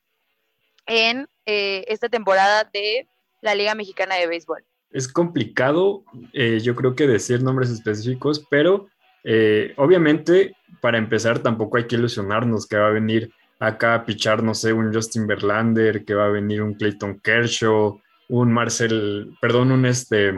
en 0.86 1.28
eh, 1.46 1.84
esta 1.88 2.08
temporada 2.08 2.64
de 2.64 3.06
la 3.40 3.54
Liga 3.54 3.74
Mexicana 3.74 4.16
de 4.16 4.26
Béisbol? 4.26 4.64
Es 4.90 5.06
complicado, 5.06 6.02
eh, 6.32 6.60
yo 6.62 6.74
creo 6.74 6.94
que 6.94 7.06
decir 7.06 7.42
nombres 7.42 7.70
específicos, 7.70 8.44
pero 8.50 8.88
eh, 9.24 9.74
obviamente 9.76 10.56
para 10.80 10.98
empezar 10.98 11.40
tampoco 11.40 11.76
hay 11.76 11.86
que 11.86 11.96
ilusionarnos 11.96 12.66
que 12.66 12.78
va 12.78 12.88
a 12.88 12.92
venir 12.92 13.30
acá 13.58 13.94
a 13.94 14.04
pichar, 14.04 14.42
no 14.42 14.54
sé, 14.54 14.72
un 14.72 14.92
Justin 14.92 15.26
Verlander, 15.26 16.04
que 16.04 16.14
va 16.14 16.26
a 16.26 16.30
venir 16.30 16.62
un 16.62 16.74
Clayton 16.74 17.20
Kershaw, 17.20 18.00
un 18.28 18.52
Marcel, 18.52 19.32
perdón, 19.40 19.72
un 19.72 19.86
este, 19.86 20.32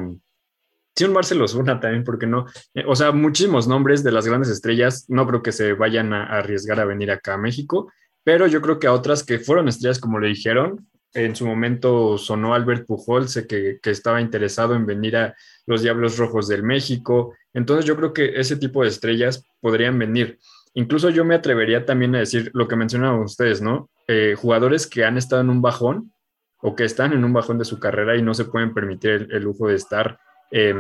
sí, 0.97 1.05
un 1.05 1.13
Marcel 1.13 1.43
Osuna 1.43 1.81
también, 1.81 2.05
porque 2.05 2.27
no? 2.27 2.47
o 2.87 2.97
sea, 2.97 3.13
muchísimos 3.13 3.69
nombres 3.69 4.03
de 4.03 4.13
las 4.13 4.27
grandes 4.27 4.51
estrellas, 4.51 5.07
no 5.09 5.27
creo 5.27 5.43
que 5.43 5.53
se 5.53 5.73
vayan 5.75 6.13
a 6.13 6.25
arriesgar 6.25 6.81
a 6.81 6.85
venir 6.85 7.11
acá 7.11 7.35
a 7.35 7.39
México 7.39 7.91
pero 8.25 8.47
yo 8.47 8.61
creo 8.61 8.79
que 8.79 8.87
a 8.87 8.93
otras 8.93 9.25
que 9.25 9.39
fueron 9.39 9.69
estrellas, 9.69 9.99
como 9.99 10.19
le 10.19 10.29
dijeron, 10.29 10.87
en 11.13 11.35
su 11.35 11.47
momento 11.47 12.19
sonó 12.19 12.55
Albert 12.55 12.87
Pujol, 12.87 13.29
sé 13.29 13.47
que, 13.47 13.79
que, 13.83 13.91
estaba 13.91 14.21
interesado 14.21 14.75
en 14.75 14.87
venir 14.87 15.17
a 15.17 15.35
los 15.67 15.83
Diablos 15.83 16.19
Rojos 16.19 16.47
del 16.47 16.63
México. 16.63 17.35
Entonces 17.53 17.85
yo 17.85 17.97
creo 17.97 18.13
que 18.13 18.39
ese 18.39 18.57
tipo 18.57 18.83
de 18.83 18.89
estrellas 18.89 19.45
podrían 19.61 19.99
venir. 19.99 20.39
Incluso 20.75 21.11
yo 21.11 21.25
me 21.25 21.35
atrevería 21.35 21.85
también 21.85 22.15
a 22.15 22.21
decir 22.21 22.51
lo 22.55 22.69
que 22.69 22.77
mencionaban 22.77 23.21
ustedes, 23.21 23.61
¿no? 23.61 23.91
Eh, 24.07 24.35
jugadores 24.37 24.87
que 24.87 25.05
han 25.05 25.19
estado 25.19 25.43
en 25.43 25.51
un 25.51 25.63
bajón 25.63 26.13
o 26.63 26.77
que 26.77 26.85
están 26.85 27.13
en 27.13 27.25
un 27.25 27.33
bajón 27.33 27.59
de 27.59 27.65
su 27.65 27.79
carrera 27.81 28.17
y 28.17 28.23
no 28.23 28.35
se 28.35 28.45
pueden 28.45 28.73
permitir 28.75 29.29
el, 29.31 29.43
lujo 29.43 29.69
de 29.69 29.75
estar, 29.75 30.19
eh, 30.51 30.75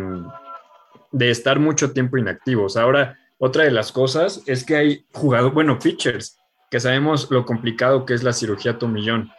de 1.10 1.30
estar 1.30 1.58
mucho 1.58 1.92
tiempo 1.92 2.18
inactivos. 2.18 2.76
Ahora, 2.76 3.18
otra 3.38 3.64
de 3.64 3.70
las 3.70 3.90
cosas 3.90 4.42
es 4.46 4.64
que 4.64 4.76
hay 4.76 5.06
jugadores, 5.12 5.54
bueno, 5.54 5.78
pitchers 5.78 6.38
que 6.70 6.78
sabemos 6.78 7.30
lo 7.30 7.44
complicado 7.44 8.06
que 8.06 8.14
es 8.14 8.22
la 8.22 8.32
cirugía 8.32 8.78
tomillón. 8.78 9.30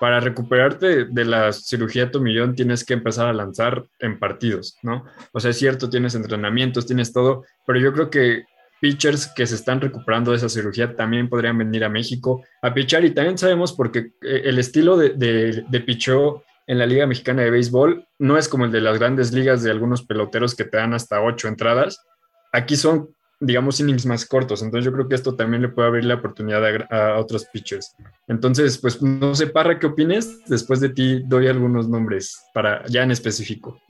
Para 0.00 0.20
recuperarte 0.20 1.04
de 1.04 1.24
la 1.24 1.52
cirugía 1.52 2.10
tomillón 2.10 2.54
tienes 2.54 2.84
que 2.84 2.94
empezar 2.94 3.26
a 3.26 3.32
lanzar 3.32 3.86
en 4.00 4.18
partidos, 4.18 4.76
¿no? 4.82 5.04
O 5.32 5.40
sea, 5.40 5.52
es 5.52 5.58
cierto, 5.58 5.88
tienes 5.88 6.14
entrenamientos, 6.14 6.86
tienes 6.86 7.12
todo, 7.12 7.44
pero 7.64 7.78
yo 7.78 7.92
creo 7.92 8.10
que 8.10 8.44
pitchers 8.84 9.28
que 9.28 9.46
se 9.46 9.54
están 9.54 9.80
recuperando 9.80 10.30
de 10.30 10.36
esa 10.36 10.50
cirugía 10.50 10.94
también 10.94 11.30
podrían 11.30 11.56
venir 11.56 11.84
a 11.84 11.88
México 11.88 12.44
a 12.60 12.74
pichar 12.74 13.02
y 13.06 13.14
también 13.14 13.38
sabemos 13.38 13.72
porque 13.72 14.12
eh, 14.20 14.42
el 14.44 14.58
estilo 14.58 14.98
de, 14.98 15.14
de, 15.14 15.64
de 15.66 15.80
pichó 15.80 16.42
en 16.66 16.78
la 16.78 16.84
Liga 16.84 17.06
Mexicana 17.06 17.40
de 17.40 17.50
Béisbol 17.50 18.06
no 18.18 18.36
es 18.36 18.46
como 18.46 18.66
el 18.66 18.72
de 18.72 18.82
las 18.82 18.98
grandes 18.98 19.32
ligas 19.32 19.62
de 19.62 19.70
algunos 19.70 20.02
peloteros 20.04 20.54
que 20.54 20.64
te 20.64 20.76
dan 20.76 20.92
hasta 20.92 21.22
ocho 21.22 21.48
entradas. 21.48 22.04
Aquí 22.52 22.76
son 22.76 23.08
digamos, 23.40 23.80
innings 23.80 24.04
más 24.04 24.26
cortos. 24.26 24.62
Entonces 24.62 24.84
yo 24.84 24.92
creo 24.92 25.08
que 25.08 25.14
esto 25.14 25.34
también 25.34 25.62
le 25.62 25.68
puede 25.68 25.88
abrir 25.88 26.04
la 26.04 26.16
oportunidad 26.16 26.62
a, 26.64 27.14
a, 27.14 27.18
otros 27.18 27.46
pitchers. 27.46 27.94
Entonces, 28.28 28.76
pues 28.76 29.00
no 29.00 29.34
sé, 29.34 29.46
Parra, 29.46 29.78
¿qué 29.78 29.86
opines? 29.86 30.44
Después 30.46 30.80
de 30.80 30.90
ti 30.90 31.22
doy 31.24 31.48
algunos 31.48 31.88
nombres 31.88 32.38
para 32.52 32.84
ya 32.86 33.02
en 33.02 33.10
específico. 33.10 33.80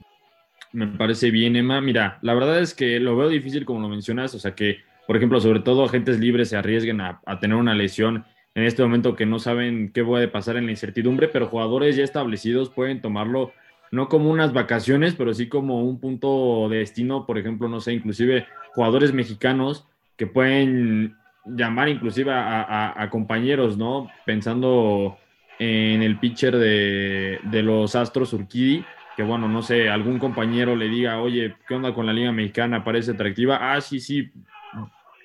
Me 0.75 0.87
parece 0.87 1.31
bien, 1.31 1.55
Emma. 1.55 1.79
Mira, 1.79 2.19
la 2.21 2.33
verdad 2.33 2.59
es 2.59 2.73
que 2.73 2.99
lo 2.99 3.15
veo 3.15 3.29
difícil 3.29 3.63
como 3.63 3.79
lo 3.79 3.87
mencionas, 3.87 4.35
o 4.35 4.39
sea 4.39 4.55
que, 4.55 4.79
por 5.07 5.15
ejemplo, 5.15 5.39
sobre 5.39 5.61
todo 5.61 5.85
agentes 5.85 6.19
libres 6.19 6.49
se 6.49 6.57
arriesguen 6.57 6.99
a, 6.99 7.21
tener 7.39 7.55
una 7.55 7.73
lesión 7.73 8.25
en 8.55 8.65
este 8.65 8.83
momento 8.83 9.15
que 9.15 9.25
no 9.25 9.39
saben 9.39 9.89
qué 9.93 10.03
puede 10.03 10.27
pasar 10.27 10.57
en 10.57 10.65
la 10.65 10.71
incertidumbre, 10.71 11.29
pero 11.29 11.47
jugadores 11.47 11.95
ya 11.95 12.03
establecidos 12.03 12.69
pueden 12.69 12.99
tomarlo 12.99 13.53
no 13.91 14.09
como 14.09 14.29
unas 14.29 14.51
vacaciones, 14.51 15.15
pero 15.15 15.33
sí 15.33 15.47
como 15.47 15.81
un 15.81 16.01
punto 16.01 16.67
de 16.67 16.79
destino, 16.79 17.25
por 17.25 17.37
ejemplo, 17.37 17.69
no 17.69 17.79
sé, 17.79 17.93
inclusive 17.93 18.45
jugadores 18.73 19.13
mexicanos 19.13 19.87
que 20.17 20.27
pueden 20.27 21.15
llamar 21.45 21.87
inclusive 21.87 22.33
a, 22.33 23.07
compañeros, 23.11 23.77
¿no? 23.77 24.09
Pensando 24.25 25.17
en 25.57 26.01
el 26.01 26.19
pitcher 26.19 26.57
de, 26.57 27.61
los 27.63 27.95
Astros 27.95 28.33
Urquidi, 28.33 28.83
que 29.15 29.23
bueno, 29.23 29.47
no 29.47 29.61
sé, 29.61 29.89
algún 29.89 30.19
compañero 30.19 30.75
le 30.75 30.89
diga, 30.89 31.19
oye, 31.21 31.55
¿qué 31.67 31.75
onda 31.75 31.93
con 31.93 32.05
la 32.05 32.13
Liga 32.13 32.31
Mexicana? 32.31 32.83
¿Parece 32.83 33.11
atractiva? 33.11 33.73
Ah, 33.73 33.79
sí, 33.81 33.99
sí. 33.99 34.31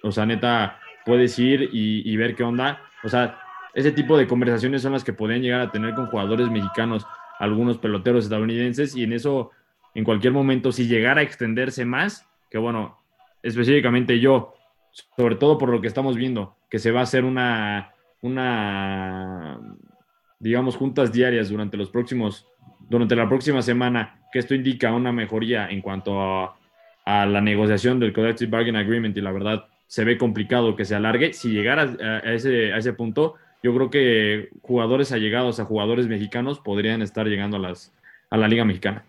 O 0.03 0.12
sea, 0.12 0.26
neta, 0.26 0.79
puedes 1.05 1.38
ir 1.38 1.70
y, 1.72 2.16
ver 2.16 2.35
qué 2.35 2.44
onda. 2.44 2.81
O 3.03 3.09
sea, 3.09 3.38
ese 3.74 3.92
tipo 3.92 4.16
de 4.16 4.26
conversaciones 4.26 4.83
son 4.83 4.92
las 4.92 5.05
que 5.05 5.12
podrían 5.12 5.42
llegar 5.42 5.61
a 5.61 5.72
tener 5.72 5.94
con 5.94 6.07
jugadores 6.07 6.48
mexicanos 6.50 7.07
algunos 7.38 7.79
peloteros 7.79 8.24
estadounidenses 8.24 8.94
y 8.94 9.05
en 9.05 9.12
eso, 9.12 9.50
en 9.94 10.05
cualquier 10.05 10.33
momento, 10.33 10.72
si 10.72 10.87
llegara 10.87 11.20
a 11.20 11.24
extenderse 11.24 11.85
más, 11.85 12.29
que 12.50 12.59
bueno, 12.59 12.98
específicamente 13.42 14.20
yo, 14.20 14.55
sobre 15.16 15.37
todo 15.37 15.59
por 15.59 15.70
lo 15.70 15.81
que 15.81 15.88
estamos 15.88 16.16
viendo, 16.16 16.57
que 16.68 16.79
se 16.79 16.92
va 16.92 17.00
a 17.00 17.05
hacer 17.05 17.24
una, 17.24 17.92
una 18.20 19.59
digamos, 20.38 20.76
juntas 20.76 21.12
diarias 21.12 21.48
durante 21.48 21.76
los 21.76 21.90
próximos, 21.90 22.46
durante 22.88 23.16
la 23.16 23.29
próxima 23.29 23.62
semana, 23.62 24.20
que 24.33 24.38
esto 24.38 24.55
indica 24.55 24.92
una 24.92 25.12
mejoría 25.12 25.68
en 25.68 25.81
cuanto 25.81 26.20
a, 26.20 26.57
a 27.05 27.27
la 27.27 27.40
negociación 27.40 28.01
del 28.01 28.12
Collective 28.12 28.51
Bargain 28.51 28.77
Agreement 28.77 29.16
y 29.16 29.20
la 29.20 29.33
verdad 29.33 29.66
se 29.87 30.05
ve 30.05 30.18
complicado 30.18 30.77
que 30.77 30.85
se 30.85 30.94
alargue, 30.94 31.33
si 31.33 31.51
llegara 31.51 31.83
a, 31.83 32.29
a 32.29 32.35
ese, 32.35 32.73
a 32.73 32.79
ese 32.79 32.92
punto, 32.92 33.35
yo 33.62 33.75
creo 33.75 33.90
que 33.90 34.49
jugadores 34.62 35.12
allegados 35.12 35.61
a 35.61 35.64
jugadores 35.64 36.07
mexicanos 36.07 36.61
podrían 36.61 37.03
estar 37.03 37.27
llegando 37.27 37.57
a, 37.57 37.61
las, 37.61 37.92
a 38.31 38.37
la 38.37 38.49
Liga 38.49 38.64
Mexicana. 38.64 39.05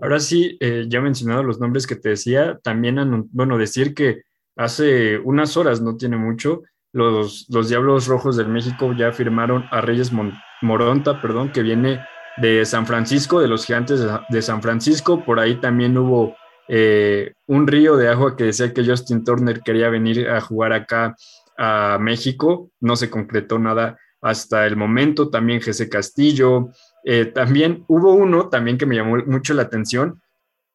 Ahora 0.00 0.18
sí, 0.18 0.56
eh, 0.60 0.86
ya 0.88 1.00
mencionado 1.00 1.44
los 1.44 1.60
nombres 1.60 1.86
que 1.86 1.94
te 1.94 2.10
decía, 2.10 2.58
también, 2.62 2.98
bueno, 3.30 3.56
decir 3.56 3.94
que 3.94 4.22
hace 4.56 5.18
unas 5.18 5.56
horas, 5.56 5.80
no 5.80 5.96
tiene 5.96 6.16
mucho, 6.16 6.62
los, 6.92 7.46
los 7.48 7.68
Diablos 7.68 8.08
Rojos 8.08 8.36
del 8.36 8.48
México 8.48 8.92
ya 8.94 9.12
firmaron 9.12 9.64
a 9.70 9.80
Reyes 9.80 10.12
Mon 10.12 10.32
Moronta, 10.60 11.22
perdón, 11.22 11.52
que 11.52 11.62
viene 11.62 12.00
de 12.36 12.64
San 12.64 12.86
Francisco, 12.86 13.40
de 13.40 13.48
los 13.48 13.66
Gigantes 13.66 14.00
de, 14.28 14.42
San 14.42 14.62
Francisco. 14.62 15.24
Por 15.24 15.38
ahí 15.38 15.60
también 15.60 15.96
hubo 15.96 16.36
eh, 16.68 17.32
un 17.46 17.66
río 17.66 17.96
de 17.96 18.08
agua 18.08 18.36
que 18.36 18.44
decía 18.44 18.72
que 18.72 18.84
Justin 18.84 19.24
Turner 19.24 19.60
quería 19.60 19.88
venir 19.88 20.28
a 20.28 20.40
jugar 20.40 20.72
acá 20.72 21.14
a 21.58 21.98
México, 22.00 22.70
no 22.80 22.96
se 22.96 23.10
concretó 23.10 23.58
nada 23.58 23.98
hasta 24.20 24.66
el 24.66 24.76
momento, 24.76 25.28
también 25.28 25.60
Jesse 25.60 25.88
Castillo, 25.88 26.70
eh, 27.04 27.26
también 27.26 27.84
hubo 27.88 28.14
uno 28.14 28.48
también 28.48 28.78
que 28.78 28.86
me 28.86 28.94
llamó 28.94 29.16
mucho 29.26 29.52
la 29.52 29.62
atención, 29.62 30.22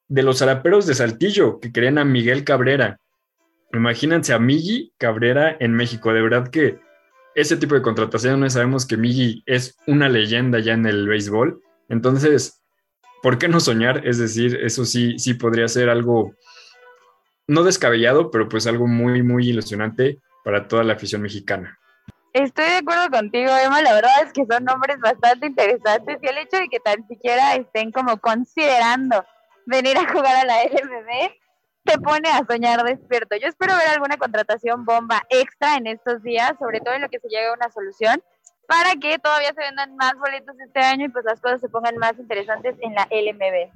de 0.09 0.23
los 0.23 0.41
araperos 0.41 0.85
de 0.85 0.95
Saltillo, 0.95 1.59
que 1.59 1.71
querían 1.71 1.97
a 1.97 2.05
Miguel 2.05 2.43
Cabrera. 2.43 2.99
Imagínense 3.73 4.33
a 4.33 4.39
Miggy 4.39 4.93
Cabrera 4.97 5.57
en 5.59 5.73
México, 5.73 6.13
de 6.13 6.21
verdad 6.21 6.47
que 6.49 6.79
ese 7.37 7.55
tipo 7.55 7.75
de 7.75 7.83
contrataciones 7.83 8.53
sabemos 8.53 8.87
que 8.87 8.97
Miggy 8.97 9.43
es 9.45 9.77
una 9.85 10.09
leyenda 10.09 10.57
ya 10.57 10.73
en 10.73 10.87
el 10.87 11.07
béisbol, 11.07 11.61
entonces, 11.87 12.63
¿por 13.21 13.37
qué 13.37 13.47
no 13.47 13.59
soñar? 13.59 14.07
Es 14.07 14.17
decir, 14.17 14.59
eso 14.63 14.85
sí, 14.85 15.19
sí 15.19 15.35
podría 15.35 15.67
ser 15.67 15.89
algo 15.89 16.33
no 17.45 17.63
descabellado, 17.63 18.31
pero 18.31 18.49
pues 18.49 18.65
algo 18.65 18.87
muy, 18.87 19.21
muy 19.21 19.49
ilusionante 19.49 20.17
para 20.43 20.67
toda 20.67 20.83
la 20.83 20.93
afición 20.93 21.21
mexicana. 21.21 21.77
Estoy 22.33 22.65
de 22.65 22.77
acuerdo 22.77 23.07
contigo, 23.11 23.51
Emma. 23.63 23.83
La 23.83 23.93
verdad 23.93 24.23
es 24.25 24.33
que 24.33 24.43
son 24.49 24.65
nombres 24.65 24.97
bastante 24.99 25.45
interesantes 25.45 26.17
y 26.19 26.27
el 26.27 26.39
hecho 26.39 26.57
de 26.57 26.69
que 26.69 26.79
tan 26.79 27.07
siquiera 27.07 27.53
estén 27.55 27.91
como 27.91 28.17
considerando 28.17 29.23
venir 29.67 29.95
a 29.95 30.11
jugar 30.11 30.35
a 30.37 30.45
la 30.45 30.63
LMB 30.63 31.31
te 31.87 31.97
pone 31.99 32.29
a 32.29 32.45
soñar 32.45 32.83
despierto. 32.83 33.37
Yo 33.37 33.47
espero 33.47 33.75
ver 33.77 33.87
alguna 33.87 34.17
contratación 34.17 34.83
bomba 34.83 35.23
extra 35.29 35.75
en 35.77 35.87
estos 35.87 36.21
días, 36.21 36.53
sobre 36.59 36.81
todo 36.81 36.93
en 36.95 37.01
lo 37.01 37.09
que 37.09 37.19
se 37.19 37.29
llegue 37.29 37.47
a 37.47 37.53
una 37.53 37.71
solución, 37.71 38.21
para 38.67 38.95
que 38.95 39.17
todavía 39.19 39.53
se 39.53 39.61
vendan 39.61 39.95
más 39.95 40.13
boletos 40.15 40.59
este 40.59 40.81
año 40.81 41.05
y 41.05 41.09
pues 41.09 41.23
las 41.23 41.39
cosas 41.39 41.61
se 41.61 41.69
pongan 41.69 41.97
más 41.97 42.19
interesantes 42.19 42.75
en 42.81 42.93
la 42.93 43.07
LMB. 43.09 43.71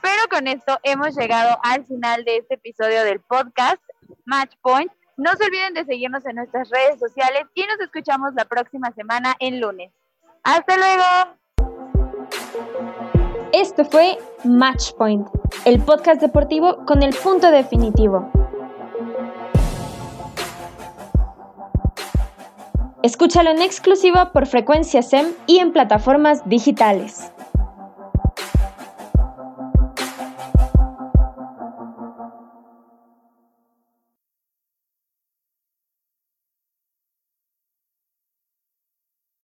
Pero 0.00 0.28
con 0.30 0.46
esto 0.46 0.78
hemos 0.84 1.16
llegado 1.16 1.58
al 1.64 1.84
final 1.84 2.24
de 2.24 2.36
este 2.36 2.54
episodio 2.54 3.02
del 3.02 3.20
podcast 3.20 3.82
Match 4.24 4.54
Point. 4.62 4.92
No 5.16 5.32
se 5.32 5.44
olviden 5.44 5.74
de 5.74 5.84
seguirnos 5.84 6.24
en 6.26 6.36
nuestras 6.36 6.70
redes 6.70 7.00
sociales 7.00 7.42
y 7.54 7.64
nos 7.66 7.80
escuchamos 7.80 8.32
la 8.34 8.44
próxima 8.44 8.92
semana 8.92 9.34
en 9.40 9.60
lunes. 9.60 9.92
¡Hasta 10.44 10.76
luego! 10.76 11.39
Esto 13.52 13.84
fue 13.84 14.16
Matchpoint, 14.44 15.26
el 15.64 15.80
podcast 15.80 16.20
deportivo 16.20 16.84
con 16.86 17.02
el 17.02 17.12
punto 17.12 17.50
definitivo. 17.50 18.30
Escúchalo 23.02 23.50
en 23.50 23.60
exclusiva 23.60 24.30
por 24.30 24.46
Frecuencia 24.46 25.02
SEM 25.02 25.32
y 25.48 25.58
en 25.58 25.72
plataformas 25.72 26.48
digitales. 26.48 27.32